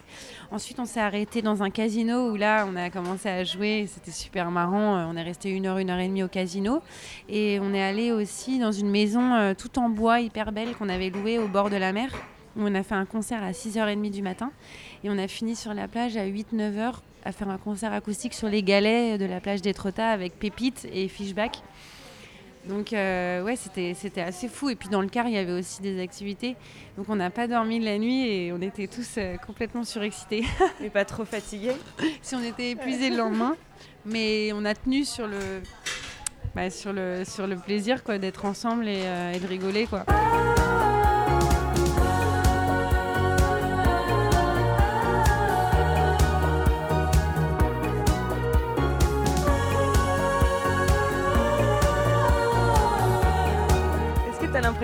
Ensuite, 0.51 0.79
on 0.79 0.85
s'est 0.85 1.01
arrêté 1.01 1.41
dans 1.41 1.63
un 1.63 1.69
casino 1.69 2.31
où 2.31 2.35
là, 2.38 2.65
on 2.69 2.77
a 2.77 2.89
commencé 2.89 3.27
à 3.27 3.43
jouer. 3.43 3.88
C'était 3.93 4.11
super 4.11 4.51
marrant. 4.51 4.95
Euh, 4.95 5.05
On 5.09 5.17
est 5.17 5.23
resté 5.23 5.49
une 5.49 5.65
heure, 5.65 5.77
une 5.77 5.89
heure 5.89 5.99
et 5.99 6.07
demie 6.07 6.23
au 6.23 6.29
casino. 6.29 6.81
Et 7.27 7.59
on 7.61 7.73
est 7.73 7.83
allé 7.83 8.13
aussi 8.13 8.57
dans 8.57 8.71
une 8.71 8.89
maison 8.89 9.33
euh, 9.33 9.53
tout 9.53 9.77
en 9.77 9.89
bois, 9.89 10.21
hyper 10.21 10.53
belle, 10.53 10.75
qu'on 10.75 10.89
avait 10.89 11.09
louée 11.09 11.39
au 11.39 11.49
bord 11.49 11.69
de 11.69 11.77
la 11.77 11.91
mer. 11.91 12.09
On 12.57 12.73
a 12.73 12.83
fait 12.83 12.95
un 12.95 13.05
concert 13.05 13.43
à 13.43 13.51
6h30 13.51 14.11
du 14.11 14.21
matin. 14.21 14.51
Et 15.03 15.09
on 15.09 15.17
a 15.17 15.27
fini 15.27 15.57
sur 15.57 15.73
la 15.73 15.89
plage 15.89 16.15
à 16.15 16.25
8-9 16.25 16.77
heures 16.77 17.01
à 17.25 17.31
faire 17.31 17.49
un 17.49 17.57
concert 17.57 17.91
acoustique 17.91 18.33
sur 18.33 18.47
les 18.47 18.63
galets 18.63 19.19
de 19.19 19.25
la 19.25 19.39
plage 19.39 19.61
d'Étretat 19.61 20.09
avec 20.09 20.39
Pépite 20.39 20.88
et 20.93 21.07
Fishback. 21.07 21.61
Donc 22.67 22.93
euh, 22.93 23.43
ouais, 23.43 23.55
c'était 23.55 23.93
c'était 23.93 24.21
assez 24.21 24.47
fou. 24.47 24.69
Et 24.69 24.75
puis 24.75 24.89
dans 24.89 25.01
le 25.01 25.07
car, 25.07 25.27
il 25.27 25.33
y 25.33 25.38
avait 25.38 25.51
aussi 25.51 25.81
des 25.81 26.01
activités. 26.01 26.55
Donc 26.97 27.07
on 27.09 27.15
n'a 27.15 27.29
pas 27.29 27.47
dormi 27.47 27.79
de 27.79 27.85
la 27.85 27.97
nuit 27.97 28.27
et 28.27 28.51
on 28.53 28.61
était 28.61 28.88
tous 28.88 29.15
euh, 29.17 29.38
complètement 29.38 29.83
surexcités. 29.83 30.43
Mais 30.81 30.89
pas 30.89 31.05
trop 31.05 31.25
fatigué 31.25 31.71
si 32.21 32.35
on 32.35 32.43
était 32.43 32.71
épuisés 32.71 33.09
le 33.09 33.17
lendemain, 33.17 33.55
mais 34.05 34.51
on 34.53 34.65
a 34.65 34.73
tenu 34.73 35.05
sur 35.05 35.27
le 35.27 35.61
bah, 36.55 36.69
sur 36.69 36.93
le 36.93 37.23
sur 37.25 37.47
le 37.47 37.55
plaisir 37.55 38.03
quoi 38.03 38.17
d'être 38.17 38.45
ensemble 38.45 38.88
et, 38.88 39.03
euh, 39.03 39.33
et 39.33 39.39
de 39.39 39.47
rigoler 39.47 39.85
quoi. 39.85 40.05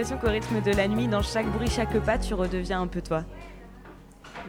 L'impression 0.02 0.18
qu'au 0.18 0.34
rythme 0.34 0.62
de 0.62 0.76
la 0.76 0.88
nuit, 0.88 1.08
dans 1.08 1.22
chaque 1.22 1.46
bruit, 1.46 1.70
chaque 1.70 1.96
pas, 2.00 2.18
tu 2.18 2.34
redeviens 2.34 2.82
un 2.82 2.88
peu 2.88 3.04
toi 3.04 3.24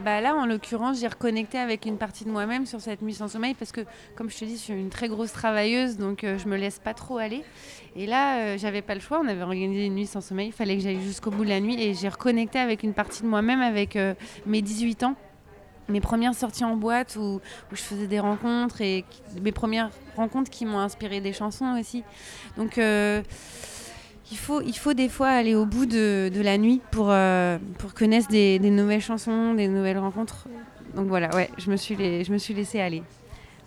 Bah 0.02 0.22
là, 0.22 0.34
en 0.34 0.46
l'occurrence, 0.46 0.98
j'ai 0.98 1.08
reconnecté 1.08 1.58
avec 1.58 1.84
une 1.84 1.98
partie 1.98 2.24
de 2.24 2.30
moi-même 2.30 2.64
sur 2.64 2.80
cette 2.80 3.02
nuit 3.02 3.12
sans 3.12 3.28
sommeil 3.28 3.52
parce 3.52 3.70
que, 3.70 3.82
comme 4.14 4.30
je 4.30 4.38
te 4.38 4.46
dis, 4.46 4.54
je 4.56 4.62
suis 4.62 4.72
une 4.72 4.88
très 4.88 5.08
grosse 5.08 5.30
travailleuse, 5.30 5.98
donc 5.98 6.24
euh, 6.24 6.38
je 6.38 6.48
me 6.48 6.56
laisse 6.56 6.78
pas 6.78 6.94
trop 6.94 7.18
aller. 7.18 7.44
Et 7.96 8.06
là, 8.06 8.38
euh, 8.38 8.56
j'avais 8.56 8.80
pas 8.80 8.94
le 8.94 9.02
choix. 9.02 9.20
On 9.22 9.28
avait 9.28 9.42
organisé 9.42 9.84
une 9.84 9.96
nuit 9.96 10.06
sans 10.06 10.22
sommeil. 10.22 10.46
Il 10.46 10.52
fallait 10.52 10.78
que 10.78 10.82
j'aille 10.82 11.02
jusqu'au 11.02 11.30
bout 11.30 11.44
de 11.44 11.50
la 11.50 11.60
nuit 11.60 11.78
et 11.78 11.92
j'ai 11.92 12.08
reconnecté 12.08 12.58
avec 12.58 12.82
une 12.82 12.94
partie 12.94 13.22
de 13.22 13.28
moi-même 13.28 13.60
avec 13.60 13.96
euh, 13.96 14.14
mes 14.46 14.62
18 14.62 15.02
ans 15.02 15.16
mes 15.88 16.00
premières 16.00 16.34
sorties 16.34 16.64
en 16.64 16.76
boîte 16.76 17.16
où, 17.16 17.40
je 17.70 17.80
faisais 17.80 18.06
des 18.06 18.20
rencontres 18.20 18.80
et 18.80 19.04
mes 19.40 19.52
premières 19.52 19.90
rencontres 20.16 20.50
qui 20.50 20.64
m'ont 20.64 20.78
inspiré 20.78 21.20
des 21.20 21.32
chansons 21.32 21.76
aussi. 21.78 22.02
Donc 22.56 22.78
euh, 22.78 23.22
il, 24.32 24.38
faut, 24.38 24.62
il 24.62 24.76
faut 24.76 24.94
des 24.94 25.08
fois 25.08 25.28
aller 25.28 25.54
au 25.54 25.66
bout 25.66 25.86
de, 25.86 26.30
de 26.34 26.40
la 26.40 26.58
nuit 26.58 26.80
pour, 26.90 27.08
euh, 27.10 27.58
pour 27.78 27.94
connaître 27.94 28.28
des, 28.28 28.58
des 28.58 28.70
nouvelles 28.70 29.02
chansons, 29.02 29.54
des 29.54 29.68
nouvelles 29.68 29.98
rencontres. 29.98 30.48
Donc 30.96 31.06
voilà, 31.06 31.34
ouais, 31.36 31.50
je 31.58 31.70
me 31.70 31.76
suis, 31.76 31.96
je 31.96 32.32
me 32.32 32.38
suis 32.38 32.54
laissée 32.54 32.80
aller. 32.80 33.02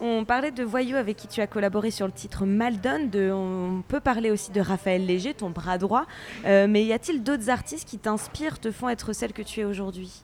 On 0.01 0.25
parlait 0.25 0.51
de 0.51 0.63
Voyou 0.63 0.97
avec 0.97 1.15
qui 1.15 1.27
tu 1.27 1.39
as 1.39 1.47
collaboré 1.47 1.89
sur 1.89 2.05
le 2.05 2.11
titre 2.11 2.45
Maldon. 2.45 3.07
De, 3.09 3.31
on 3.31 3.81
peut 3.87 4.01
parler 4.01 4.29
aussi 4.29 4.51
de 4.51 4.59
Raphaël 4.59 5.05
Léger, 5.05 5.33
ton 5.33 5.51
bras 5.51 5.77
droit. 5.77 6.05
Euh, 6.45 6.67
mais 6.67 6.83
y 6.83 6.91
a-t-il 6.91 7.23
d'autres 7.23 7.49
artistes 7.49 7.87
qui 7.87 7.97
t'inspirent, 7.97 8.59
te 8.59 8.71
font 8.71 8.89
être 8.89 9.13
celle 9.13 9.31
que 9.31 9.41
tu 9.41 9.61
es 9.61 9.63
aujourd'hui? 9.63 10.23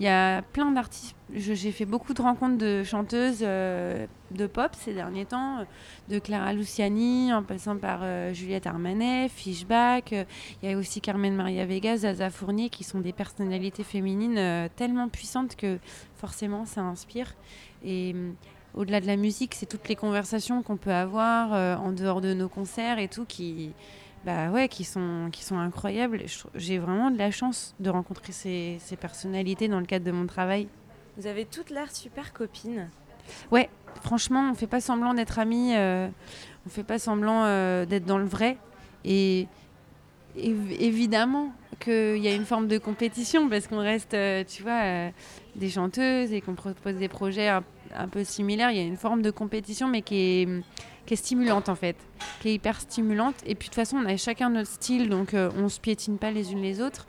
Il 0.00 0.06
y 0.06 0.08
a 0.08 0.42
plein 0.42 0.72
d'artistes. 0.72 1.14
J'ai 1.32 1.70
fait 1.70 1.84
beaucoup 1.84 2.14
de 2.14 2.22
rencontres 2.22 2.58
de 2.58 2.82
chanteuses 2.82 3.40
euh, 3.42 4.06
de 4.32 4.46
pop 4.46 4.70
ces 4.72 4.92
derniers 4.92 5.24
temps, 5.24 5.60
euh, 5.60 5.64
de 6.08 6.18
Clara 6.18 6.52
Luciani, 6.52 7.32
en 7.32 7.44
passant 7.44 7.76
par 7.76 8.00
euh, 8.02 8.32
Juliette 8.32 8.66
Armanet, 8.66 9.28
Fishback. 9.28 10.12
Il 10.62 10.68
y 10.68 10.72
a 10.72 10.76
aussi 10.76 11.00
Carmen 11.00 11.34
Maria 11.34 11.64
Vega, 11.64 11.96
Zaza 11.96 12.30
Fournier, 12.30 12.70
qui 12.70 12.82
sont 12.82 13.00
des 13.00 13.12
personnalités 13.12 13.84
féminines 13.84 14.68
tellement 14.74 15.08
puissantes 15.08 15.54
que 15.54 15.78
forcément 16.16 16.66
ça 16.66 16.80
inspire. 16.80 17.34
Et 17.84 18.16
au-delà 18.74 19.00
de 19.00 19.06
la 19.06 19.16
musique, 19.16 19.54
c'est 19.54 19.66
toutes 19.66 19.88
les 19.88 19.96
conversations 19.96 20.62
qu'on 20.62 20.76
peut 20.76 20.92
avoir 20.92 21.80
en 21.80 21.92
dehors 21.92 22.20
de 22.20 22.34
nos 22.34 22.48
concerts 22.48 22.98
et 22.98 23.08
tout 23.08 23.24
qui, 23.24 23.72
bah 24.24 24.50
ouais, 24.50 24.68
qui 24.68 24.84
sont, 24.84 25.28
qui 25.30 25.44
sont 25.44 25.58
incroyables. 25.58 26.22
J'ai 26.54 26.78
vraiment 26.78 27.10
de 27.10 27.18
la 27.18 27.30
chance 27.30 27.74
de 27.80 27.90
rencontrer 27.90 28.32
ces, 28.32 28.78
ces 28.80 28.96
personnalités 28.96 29.68
dans 29.68 29.80
le 29.80 29.86
cadre 29.86 30.04
de 30.04 30.12
mon 30.12 30.26
travail. 30.26 30.68
Vous 31.16 31.26
avez 31.26 31.44
toutes 31.44 31.70
l'air 31.70 31.94
super 31.94 32.32
copines. 32.32 32.88
Franchement, 34.02 34.50
on 34.50 34.54
fait 34.54 34.66
pas 34.66 34.80
semblant 34.80 35.14
d'être 35.14 35.38
amis, 35.38 35.72
euh, 35.76 36.08
on 36.66 36.68
fait 36.68 36.82
pas 36.82 36.98
semblant 36.98 37.44
euh, 37.44 37.86
d'être 37.86 38.04
dans 38.04 38.18
le 38.18 38.24
vrai. 38.24 38.56
Et 39.04 39.46
év- 40.36 40.76
évidemment 40.80 41.52
qu'il 41.80 42.18
y 42.18 42.28
a 42.28 42.34
une 42.34 42.44
forme 42.44 42.66
de 42.66 42.78
compétition 42.78 43.48
parce 43.48 43.66
qu'on 43.68 43.78
reste, 43.78 44.14
euh, 44.14 44.42
tu 44.44 44.62
vois, 44.62 44.82
euh, 44.82 45.10
des 45.54 45.70
chanteuses 45.70 46.32
et 46.32 46.40
qu'on 46.40 46.54
propose 46.54 46.96
des 46.96 47.08
projets 47.08 47.48
un, 47.48 47.62
un 47.94 48.08
peu 48.08 48.24
similaires. 48.24 48.70
Il 48.72 48.76
y 48.76 48.80
a 48.80 48.84
une 48.84 48.96
forme 48.96 49.22
de 49.22 49.30
compétition, 49.30 49.88
mais 49.88 50.02
qui 50.02 50.16
est, 50.16 50.48
qui 51.06 51.14
est 51.14 51.18
stimulante 51.18 51.68
en 51.68 51.74
fait, 51.74 51.96
qui 52.40 52.48
est 52.48 52.54
hyper 52.54 52.80
stimulante. 52.80 53.36
Et 53.46 53.54
puis 53.54 53.68
de 53.68 53.70
toute 53.70 53.74
façon, 53.74 53.96
on 53.96 54.06
a 54.06 54.16
chacun 54.16 54.50
notre 54.50 54.70
style, 54.70 55.08
donc 55.08 55.34
euh, 55.34 55.50
on 55.56 55.68
se 55.68 55.80
piétine 55.80 56.18
pas 56.18 56.30
les 56.30 56.52
unes 56.52 56.62
les 56.62 56.80
autres. 56.80 57.06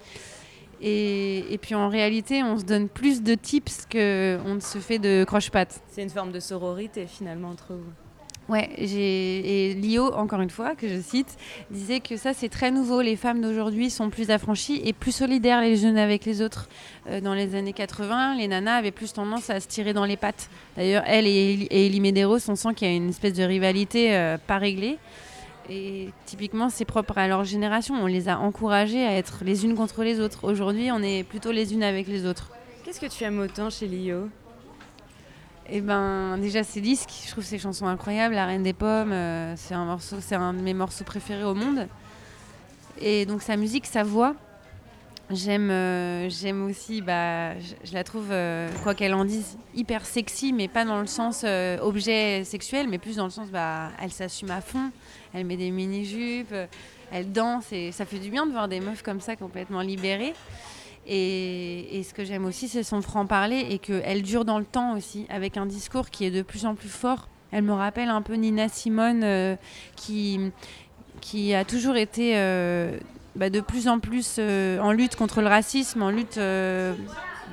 Et, 0.82 1.58
puis 1.62 1.74
en 1.74 1.90
réalité, 1.90 2.44
on 2.44 2.60
se 2.60 2.64
donne 2.64 2.90
plus 2.90 3.24
de 3.24 3.34
tips 3.34 3.88
qu'on 3.92 4.56
ne 4.56 4.60
se 4.60 4.78
fait 4.78 5.00
de 5.00 5.24
croche-pattes. 5.24 5.82
C'est 5.88 6.04
une 6.04 6.10
forme 6.10 6.32
de 6.32 6.40
sororité 6.40 7.08
finalement 7.08 7.50
entre 7.50 7.74
vous. 7.74 8.05
Ouais, 8.48 8.70
j'ai 8.78 9.72
et 9.72 9.74
Lio, 9.74 10.14
encore 10.14 10.40
une 10.42 10.52
fois, 10.52 10.76
que 10.76 10.88
je 10.88 11.02
cite, 11.02 11.36
disait 11.72 12.00
que 12.00 12.16
ça 12.16 12.34
c'est 12.34 12.50
très 12.50 12.70
nouveau. 12.70 13.02
Les 13.02 13.16
femmes 13.16 13.42
d'aujourd'hui 13.42 13.90
sont 13.90 14.12
plus 14.12 14.30
affranchies 14.30 14.82
et 14.86 14.94
plus 14.94 15.14
solidaires 15.14 15.62
les 15.62 15.84
unes 15.84 15.98
avec 15.98 16.26
les 16.26 16.44
autres. 16.44 16.70
Euh, 17.10 17.22
dans 17.22 17.34
les 17.34 17.56
années 17.56 17.74
80, 17.74 18.36
les 18.36 18.48
nanas 18.48 18.76
avaient 18.76 18.92
plus 18.92 19.14
tendance 19.14 19.50
à 19.50 19.60
se 19.60 19.68
tirer 19.68 19.94
dans 19.94 20.06
les 20.06 20.16
pattes. 20.16 20.50
D'ailleurs, 20.78 21.04
elle 21.08 21.26
et, 21.26 21.68
et 21.72 21.88
Elie 21.88 22.00
Medeiros, 22.00 22.38
on 22.48 22.56
sent 22.56 22.76
qu'il 22.76 22.88
y 22.88 22.92
a 22.92 22.96
une 22.96 23.10
espèce 23.10 23.34
de 23.34 23.44
rivalité 23.44 24.16
euh, 24.16 24.38
pas 24.38 24.60
réglée. 24.60 25.00
Et 25.68 26.10
typiquement, 26.28 26.70
c'est 26.70 26.86
propre 26.86 27.18
à 27.18 27.28
leur 27.28 27.44
génération. 27.46 27.96
On 27.96 28.06
les 28.06 28.30
a 28.30 28.38
encouragées 28.38 29.04
à 29.04 29.14
être 29.14 29.40
les 29.44 29.66
unes 29.66 29.74
contre 29.74 30.04
les 30.04 30.20
autres. 30.20 30.48
Aujourd'hui, 30.48 30.92
on 30.92 31.02
est 31.02 31.24
plutôt 31.24 31.52
les 31.52 31.74
unes 31.74 31.82
avec 31.82 32.08
les 32.08 32.28
autres. 32.28 32.52
Qu'est-ce 32.84 33.00
que 33.00 33.08
tu 33.08 33.24
aimes 33.24 33.40
autant 33.40 33.72
chez 33.72 33.88
Lio? 33.88 34.30
Et 35.68 35.82
ben 35.82 36.38
déjà 36.38 36.64
ses 36.64 36.80
disques, 36.80 37.10
je 37.26 37.32
trouve 37.32 37.44
ses 37.44 37.58
chansons 37.58 37.88
incroyables. 37.88 38.36
La 38.36 38.46
Reine 38.46 38.62
des 38.62 38.74
Pommes, 38.74 39.12
euh, 39.12 39.56
c'est 39.58 39.74
un 39.74 39.86
morceau, 39.86 40.18
c'est 40.20 40.36
un 40.36 40.54
de 40.54 40.62
mes 40.62 40.76
morceaux 40.76 41.04
préférés 41.04 41.44
au 41.44 41.56
monde. 41.56 41.88
Et 43.02 43.26
donc 43.26 43.42
sa 43.42 43.58
musique, 43.58 43.88
sa 43.88 44.04
voix, 44.04 44.36
j'aime, 45.32 45.72
euh, 45.72 46.30
j'aime 46.30 46.64
aussi. 46.66 47.02
Bah, 47.02 47.60
je, 47.60 47.94
la 47.94 48.04
trouve, 48.04 48.28
euh, 48.30 48.70
quoi 48.84 48.94
qu'elle 48.94 49.16
en 49.16 49.26
dise, 49.26 49.58
hyper 49.74 50.06
sexy, 50.06 50.54
mais 50.54 50.68
pas 50.68 50.86
dans 50.86 51.00
le 51.00 51.08
sens 51.08 51.44
objet 51.82 52.44
sexuel, 52.44 52.88
mais 52.88 53.00
plus 53.00 53.16
dans 53.16 53.26
le 53.26 53.32
sens, 53.32 53.50
bah, 53.50 53.90
elle 54.00 54.12
s'assume 54.12 54.52
à 54.52 54.62
fond. 54.62 54.92
Elle 55.34 55.46
met 55.46 55.58
des 55.58 55.72
mini 55.72 56.06
jupes, 56.06 56.54
elle 57.12 57.32
danse 57.32 57.72
et 57.72 57.92
ça 57.92 58.06
fait 58.06 58.20
du 58.20 58.30
bien 58.30 58.46
de 58.46 58.52
voir 58.52 58.68
des 58.68 58.80
meufs 58.80 59.02
comme 59.02 59.20
ça 59.20 59.36
complètement 59.36 59.82
libérées. 59.82 60.36
Et, 61.08 62.04
ce 62.08 62.14
que 62.14 62.24
j'aime 62.24 62.46
aussi, 62.46 62.68
c'est 62.68 62.84
son 62.84 63.02
franc-parler 63.02 63.66
et 63.70 63.80
qu'elle 63.80 64.22
dure 64.24 64.46
dans 64.46 64.60
le 64.60 64.66
temps 64.66 64.96
aussi, 64.96 65.26
avec 65.30 65.58
un 65.58 65.66
discours 65.66 66.10
qui 66.10 66.26
est 66.26 66.32
de 66.32 66.42
plus 66.42 66.66
en 66.66 66.76
plus 66.76 66.90
fort. 66.90 67.30
Elle 67.52 67.64
me 67.64 67.74
rappelle 67.74 68.10
un 68.10 68.22
peu 68.22 68.34
Nina 68.34 68.70
Simone, 68.70 69.24
euh, 69.24 69.56
qui, 69.96 70.40
qui 71.22 71.54
a 71.54 71.64
toujours 71.64 71.96
été 71.96 72.34
euh, 72.36 72.98
bah, 73.36 73.50
de 73.50 73.62
plus 73.62 73.88
en 73.88 74.00
plus 74.00 74.38
euh, 74.40 74.80
en 74.80 74.92
lutte 74.92 75.16
contre 75.16 75.42
le 75.42 75.48
racisme, 75.48 76.02
en 76.02 76.10
lutte 76.10 76.40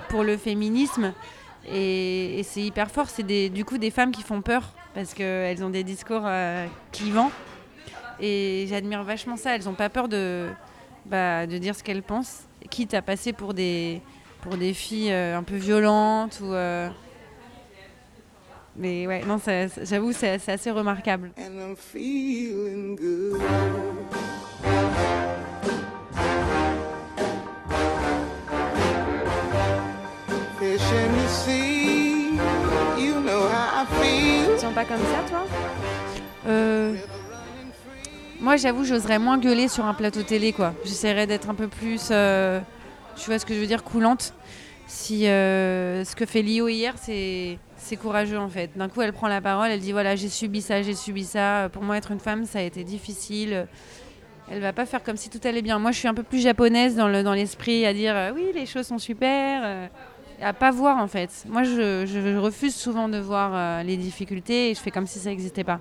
pour 0.09 0.25
le 0.25 0.37
féminisme. 0.37 1.13
Et, 1.71 2.41
c'est 2.45 2.63
hyper 2.63 2.91
fort. 2.91 3.11
C'est 3.11 3.51
du 3.51 3.65
coup 3.65 3.79
des 3.79 3.91
femmes 3.91 4.13
qui 4.13 4.23
font 4.23 4.41
peur 4.41 4.73
parce 4.95 5.15
qu'elles 5.15 5.63
ont 5.63 5.71
des 5.71 5.85
discours 5.85 6.27
clivants. 6.91 7.31
Et 8.19 8.67
j'admire 8.69 9.03
vachement 9.05 9.37
ça. 9.37 9.55
Elles 9.55 9.65
n'ont 9.65 9.75
pas 9.75 9.91
peur 9.91 10.09
de, 10.09 10.49
bah, 11.07 11.47
de 11.47 11.59
dire 11.59 11.75
ce 11.75 11.83
qu'elles 11.83 12.03
pensent, 12.03 12.47
quitte 12.71 12.95
à 12.95 13.03
passer 13.03 13.33
pour 13.33 13.55
des, 13.55 14.01
pour 14.43 14.57
des 14.57 14.75
filles 14.75 15.13
euh, 15.13 15.37
un 15.39 15.43
peu 15.43 15.57
violentes. 15.57 16.41
Ou, 16.43 16.53
euh, 16.53 16.89
Mais 18.77 19.07
ouais, 19.07 19.23
non, 19.27 19.39
j'avoue, 19.83 20.13
c'est 20.13 20.41
assez 20.49 20.71
remarquable. 20.71 21.31
and 21.37 21.61
I'm 21.61 21.77
feeling 21.77 22.97
good. 22.97 23.41
Fish 30.59 30.81
in 30.93 31.13
the 31.17 31.29
sea, 31.29 32.31
you 32.97 33.21
know 33.21 33.49
how 33.49 33.83
I 33.83 33.87
feel. 34.01 34.47
Tu 34.47 34.55
te 34.55 34.61
sens 34.61 34.75
pas 34.75 34.85
comme 34.85 34.99
ça 34.99 35.29
toi? 35.29 35.45
Euh, 36.47 36.95
Moi, 38.43 38.57
j'avoue, 38.57 38.83
j'oserais 38.85 39.21
moins 39.21 39.39
gueuler 39.39 39.69
sur 39.69 39.85
un 39.85 39.95
plateau 39.95 40.23
télé, 40.23 40.53
quoi. 40.53 40.75
J'essaierais 40.85 41.29
d'être 41.29 41.49
un 41.49 41.55
peu 41.55 41.69
plus, 41.69 42.09
euh, 42.11 42.59
tu 43.17 43.27
vois 43.27 43.39
ce 43.39 43.47
que 43.47 43.55
je 43.55 43.61
veux 43.61 43.69
dire, 43.69 43.85
coulante. 43.85 44.35
Si 44.89 45.29
euh, 45.29 46.05
ce 46.05 46.17
que 46.17 46.27
fait 46.27 46.43
Lio 46.43 46.67
hier, 46.67 46.95
c'est 46.99 47.59
courageux 48.01 48.41
en 48.41 48.49
fait. 48.49 48.71
D'un 48.77 48.89
coup, 48.89 49.01
elle 49.01 49.13
prend 49.13 49.29
la 49.29 49.41
parole, 49.41 49.71
elle 49.71 49.79
dit 49.79 49.93
voilà, 49.93 50.17
j'ai 50.17 50.29
subi 50.29 50.61
ça, 50.61 50.83
j'ai 50.83 50.97
subi 50.97 51.25
ça. 51.25 51.69
Pour 51.73 51.85
moi, 51.85 51.97
être 51.97 52.11
une 52.11 52.19
femme, 52.19 52.45
ça 52.45 52.59
a 52.59 52.63
été 52.63 52.83
difficile. 52.83 53.69
Elle 54.51 54.61
va 54.61 54.73
pas 54.73 54.87
faire 54.87 55.05
comme 55.05 55.17
si 55.17 55.31
tout 55.31 55.41
allait 55.45 55.63
bien. 55.63 55.79
Moi, 55.79 55.93
je 55.93 55.99
suis 55.99 56.09
un 56.09 56.15
peu 56.15 56.25
plus 56.25 56.41
japonaise 56.41 56.97
dans 56.97 57.07
le 57.07 57.23
dans 57.23 57.35
l'esprit 57.35 57.87
à 57.87 57.95
dire 57.95 58.13
euh, 58.17 58.33
oui, 58.35 58.47
les 58.55 58.67
choses 58.67 58.89
sont 58.89 58.99
super. 58.99 59.63
euh, 59.65 59.87
à 60.43 60.53
pas 60.53 60.73
voir 60.73 60.99
en 60.99 61.07
fait. 61.07 61.45
Moi, 61.49 61.63
je, 61.63 62.05
je 62.07 62.37
refuse 62.37 62.75
souvent 62.75 63.09
de 63.09 63.19
voir 63.19 63.53
euh, 63.55 63.83
les 63.85 63.97
difficultés 63.97 64.71
et 64.71 64.75
je 64.75 64.81
fais 64.81 64.91
comme 64.91 65.07
si 65.07 65.21
ça 65.21 65.31
n'existait 65.31 65.63
pas. 65.63 65.79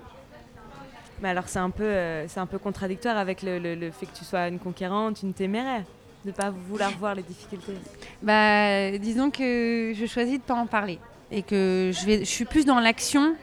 Mais 1.22 1.28
alors 1.28 1.48
c'est 1.48 1.60
un 1.60 1.70
peu, 1.70 1.84
euh, 1.84 2.26
c'est 2.28 2.40
un 2.40 2.46
peu 2.46 2.58
contradictoire 2.58 3.16
avec 3.16 3.42
le, 3.42 3.58
le- 3.58 3.90
fait 3.92 4.06
que 4.06 4.14
tu 4.14 4.24
sois 4.24 4.48
une 4.48 4.58
conquérante, 4.58 5.22
une 5.22 5.32
téméraire, 5.32 5.84
de 6.24 6.32
pas 6.32 6.50
vouloir 6.50 6.90
voir 6.98 7.14
les 7.14 7.22
difficultés. 7.22 7.74
Bah, 8.20 8.90
disons 8.98 9.30
que 9.30 9.92
je 9.94 10.06
choisis 10.06 10.38
de 10.38 10.42
pas 10.42 10.54
en 10.54 10.66
parler 10.66 10.98
et 11.30 11.42
que 11.42 11.90
je 11.94 12.04
vais, 12.06 12.18
je 12.20 12.24
suis 12.30 12.44
plus 12.44 12.64
dans 12.66 12.80
l'action 12.80 13.36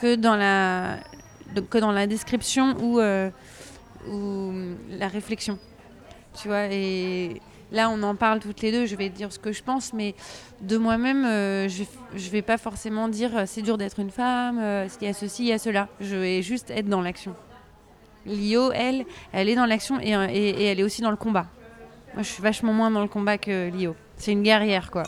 que 0.00 0.14
dans 0.14 0.36
la, 0.36 0.96
que 1.70 1.76
dans 1.78 1.92
la 1.92 2.06
description 2.06 2.74
ou 2.80 2.98
euh, 2.98 3.30
ou 4.08 4.52
la 4.90 5.08
réflexion. 5.08 5.58
Tu 6.40 6.48
vois 6.48 6.66
et 6.70 7.42
là 7.72 7.90
on 7.90 8.02
en 8.02 8.14
parle 8.14 8.38
toutes 8.40 8.60
les 8.62 8.72
deux. 8.72 8.86
Je 8.86 8.96
vais 8.96 9.08
dire 9.08 9.32
ce 9.32 9.38
que 9.38 9.52
je 9.52 9.62
pense, 9.62 9.92
mais 9.92 10.14
de 10.60 10.76
moi-même, 10.76 11.24
euh, 11.24 11.68
je 11.68 11.84
je 12.16 12.30
vais 12.30 12.42
pas 12.42 12.58
forcément 12.58 13.08
dire 13.08 13.36
euh, 13.36 13.44
c'est 13.46 13.62
dur 13.62 13.78
d'être 13.78 13.98
une 14.00 14.10
femme, 14.10 14.58
euh, 14.60 14.86
il 15.00 15.06
y 15.06 15.10
a 15.10 15.12
ceci, 15.12 15.44
il 15.44 15.48
y 15.48 15.52
a 15.52 15.58
cela. 15.58 15.88
Je 16.00 16.16
vais 16.16 16.42
juste 16.42 16.70
être 16.70 16.88
dans 16.88 17.00
l'action. 17.02 17.34
Lio, 18.26 18.72
elle, 18.72 19.04
elle 19.32 19.48
est 19.48 19.54
dans 19.54 19.64
l'action 19.66 19.98
et, 20.00 20.10
et- 20.12 20.48
et 20.50 20.64
elle 20.64 20.80
est 20.80 20.82
aussi 20.82 21.00
dans 21.02 21.10
le 21.10 21.16
combat. 21.16 21.46
Moi, 22.14 22.22
je 22.22 22.28
suis 22.28 22.42
vachement 22.42 22.72
moins 22.72 22.90
dans 22.90 23.02
le 23.02 23.08
combat 23.08 23.38
que 23.38 23.70
Lio. 23.70 23.94
C'est 24.16 24.32
une 24.32 24.42
guerrière, 24.42 24.90
quoi. 24.90 25.04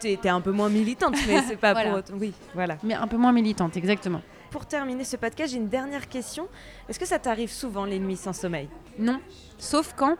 T'es 0.00 0.18
t'es 0.20 0.28
un 0.28 0.40
peu 0.40 0.52
moins 0.52 0.68
militante, 0.68 1.14
mais 1.26 1.42
c'est 1.42 1.56
pas 1.56 1.72
Voilà. 1.74 1.90
pour 1.90 1.98
autant. 1.98 2.14
Oui, 2.18 2.32
voilà. 2.54 2.78
Mais 2.82 2.94
un 2.94 3.06
peu 3.06 3.16
moins 3.16 3.32
militante, 3.32 3.76
exactement. 3.76 4.22
Pour 4.50 4.64
terminer 4.64 5.04
ce 5.04 5.16
podcast, 5.16 5.52
j'ai 5.52 5.58
une 5.58 5.68
dernière 5.68 6.08
question. 6.08 6.48
Est-ce 6.88 6.98
que 6.98 7.04
ça 7.06 7.18
t'arrive 7.18 7.50
souvent 7.50 7.84
les 7.84 7.98
nuits 7.98 8.16
sans 8.16 8.32
sommeil? 8.32 8.68
Non. 8.98 9.20
Sauf 9.58 9.92
quand 9.96 10.16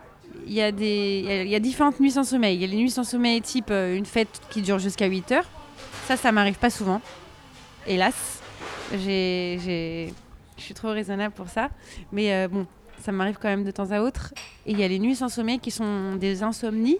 il 0.47 0.55
y, 0.55 0.63
a 0.63 0.69
y 0.69 1.61
différentes 1.61 2.01
nuits 2.01 2.13
sans 2.13 2.25
sommeil. 2.25 2.57
Il 2.57 2.61
y 2.63 2.65
a 2.65 2.67
les 2.67 2.77
nuits 2.77 2.91
sans 2.91 3.05
sommeil 3.05 3.43
type 3.43 3.71
euh, 3.71 3.97
une 3.97 4.07
fête 4.07 4.41
qui 4.51 4.63
dure 4.63 4.79
jusqu'à 4.79 5.07
8 5.07 5.33
heures. 5.33 5.49
Ça, 6.07 6.17
ça 6.17 6.33
m'arrive 6.33 6.59
pas 6.59 6.71
souvent. 6.71 7.01
Hélas. 7.87 8.41
Je 8.93 10.11
suis 10.57 10.75
trop 10.75 10.89
raisonnable 10.89 11.35
pour 11.35 11.49
ça. 11.49 11.69
Mais 12.13 12.33
euh, 12.33 12.49
bon, 12.49 12.67
ça 13.01 13.13
m'arrive 13.13 13.37
quand 13.41 13.49
même 13.49 13.65
de 13.65 13.71
temps 13.71 13.91
à 13.91 14.01
autre. 14.01 14.33
Et 14.67 14.73
il 14.73 14.79
y 14.79 14.83
a 14.83 14.89
les 14.89 14.99
nuits 14.99 15.17
sans 15.17 15.29
sommeil 15.29 15.59
qui 15.59 15.71
sont 15.71 16.17
des 16.17 16.43
insomnies 16.43 16.99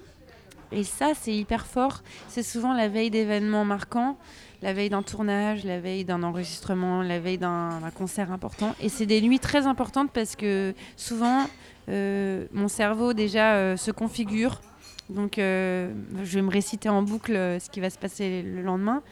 Et 0.71 0.85
ça, 0.85 1.13
c'est 1.19 1.35
hyper 1.35 1.67
fort. 1.67 2.03
C'est 2.29 2.43
souvent 2.43 2.75
la 2.75 2.89
veille 2.89 3.11
d'événements 3.11 3.65
marquants, 3.65 4.19
la 4.63 4.73
veille 4.73 4.91
d'un 4.91 5.03
tournage, 5.03 5.65
la 5.65 5.81
veille 5.81 6.05
d'un 6.05 6.23
enregistrement, 6.23 7.03
la 7.03 7.19
veille 7.19 7.39
d'un 7.39 7.81
concert 7.97 8.31
important. 8.31 8.75
Et 8.81 8.89
c'est 8.89 9.07
des 9.07 9.21
nuits 9.21 9.41
très 9.41 9.67
importantes 9.67 10.11
parce 10.13 10.37
que 10.37 10.75
souvent, 10.97 11.47
mon 11.89 12.69
cerveau 12.69 13.13
déjà 13.13 13.55
euh, 13.55 13.77
se 13.77 13.91
configure. 13.91 14.61
Donc, 15.09 15.39
euh, 15.39 15.91
je 16.23 16.35
vais 16.35 16.43
me 16.43 16.51
réciter 16.51 16.89
en 16.89 17.03
boucle 17.03 17.35
euh, 17.35 17.59
ce 17.59 17.71
qui 17.71 17.81
va 17.81 17.89
se 17.89 17.99
passer 17.99 18.43
le 18.43 18.63
lendemain. 18.63 19.03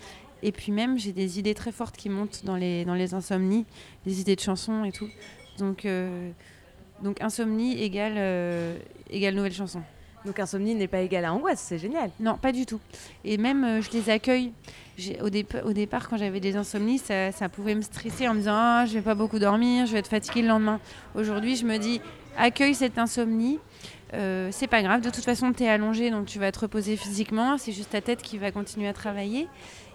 Et 0.43 0.53
puis 0.53 0.71
même, 0.71 0.99
j'ai 0.99 1.13
des 1.13 1.39
idées 1.39 1.55
très 1.55 1.73
fortes 1.73 1.97
qui 1.97 2.11
montent 2.11 2.45
dans 2.45 2.57
les, 2.57 2.85
dans 2.85 2.95
les 2.95 3.15
insomnies, 3.15 3.65
des 4.05 4.21
idées 4.21 4.37
de 4.37 4.41
chansons 4.41 4.85
et 4.85 4.93
tout. 4.93 5.09
Donc, 5.59 5.87
euh, 5.87 6.31
donc 7.03 7.21
insomnie 7.23 7.83
égale, 7.83 8.15
euh, 8.17 8.77
égale 9.11 9.35
nouvelle 9.35 9.55
chanson. 9.55 9.83
Donc 10.27 10.41
insomnie 10.41 10.75
n'est 10.75 10.89
pas 10.89 11.01
égal 11.01 11.25
à 11.25 11.33
angoisse, 11.33 11.61
c'est 11.61 11.79
génial. 11.79 12.11
Non, 12.21 12.37
pas 12.37 12.53
du 12.53 12.67
tout. 12.67 12.81
Et 13.25 13.39
même, 13.39 13.65
euh, 13.65 13.81
je 13.81 13.91
les 13.93 14.11
accueille. 14.11 14.53
Au, 15.21 15.27
au 15.27 15.73
départ, 15.73 16.09
quand 16.09 16.17
j'avais 16.17 16.41
des 16.41 16.57
insomnies, 16.57 16.99
ça, 16.99 17.31
ça 17.31 17.49
pouvait 17.49 17.75
me 17.75 17.83
stresser 17.83 18.27
en 18.29 18.35
me 18.35 18.39
disant 18.39 18.55
ah, 18.55 18.85
je 18.87 18.95
vais 18.95 19.03
pas 19.03 19.15
beaucoup 19.15 19.39
dormir, 19.39 19.87
je 19.87 19.93
vais 19.93 19.99
être 19.99 20.09
fatiguée 20.09 20.43
le 20.43 20.49
lendemain. 20.49 20.81
Aujourd'hui, 21.15 21.55
je 21.55 21.65
me 21.65 21.79
dis 21.79 22.01
accueille 22.37 22.75
cette 22.75 22.99
insomnie. 22.99 23.59
Euh, 24.15 24.51
c'est 24.53 24.69
pas 24.69 24.83
grave, 24.83 25.01
de 25.01 25.11
toute 25.11 25.25
façon, 25.25 25.53
tu 25.53 25.65
es 25.65 25.69
allongé, 25.69 26.11
donc 26.11 26.27
tu 26.27 26.39
vas 26.39 26.53
te 26.53 26.61
reposer 26.61 26.97
physiquement. 26.97 27.59
C'est 27.59 27.73
juste 27.73 27.91
ta 27.91 28.01
tête 28.01 28.23
qui 28.23 28.39
va 28.39 28.51
continuer 28.51 28.89
à 28.89 28.93
travailler. 28.93 29.49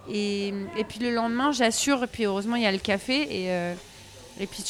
Et, 0.09 0.53
puis 0.89 0.99
le 0.99 1.11
lendemain, 1.11 1.51
j'assure. 1.51 2.03
Et 2.03 2.07
puis 2.07 2.25
heureusement, 2.25 2.55
il 2.55 2.63
y 2.63 2.67
a 2.67 2.71
le 2.71 2.77
café. 2.77 3.21
Et, 3.21 3.51
euh, 3.51 3.73
et 4.39 4.47
puis 4.47 4.63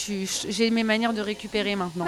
j'ai 0.50 0.70
mes 0.70 0.84
manières 0.84 1.14
de 1.14 1.22
récupérer 1.22 1.76
maintenant. 1.76 2.08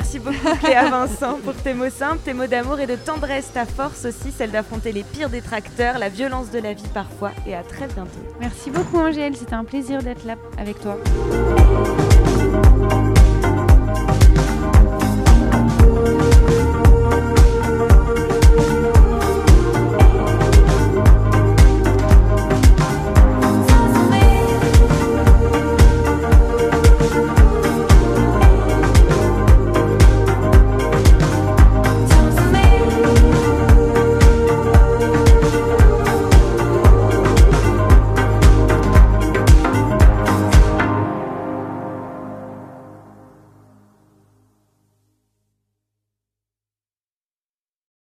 Merci 0.00 0.18
beaucoup 0.18 0.56
Cléa 0.62 0.88
Vincent 0.88 1.38
pour 1.44 1.54
tes 1.54 1.74
mots 1.74 1.90
simples, 1.90 2.20
tes 2.24 2.32
mots 2.32 2.46
d'amour 2.46 2.80
et 2.80 2.86
de 2.86 2.96
tendresse, 2.96 3.52
ta 3.52 3.66
force 3.66 4.06
aussi, 4.06 4.32
celle 4.32 4.50
d'affronter 4.50 4.92
les 4.92 5.02
pires 5.02 5.28
détracteurs, 5.28 5.98
la 5.98 6.08
violence 6.08 6.50
de 6.50 6.58
la 6.58 6.72
vie 6.72 6.88
parfois. 6.94 7.32
Et 7.46 7.54
à 7.54 7.62
très 7.62 7.86
bientôt. 7.86 8.08
Merci 8.40 8.70
beaucoup, 8.70 8.96
Angèle. 8.96 9.36
C'était 9.36 9.52
un 9.52 9.64
plaisir 9.64 10.02
d'être 10.02 10.24
là 10.24 10.36
avec 10.56 10.80
toi. 10.80 10.96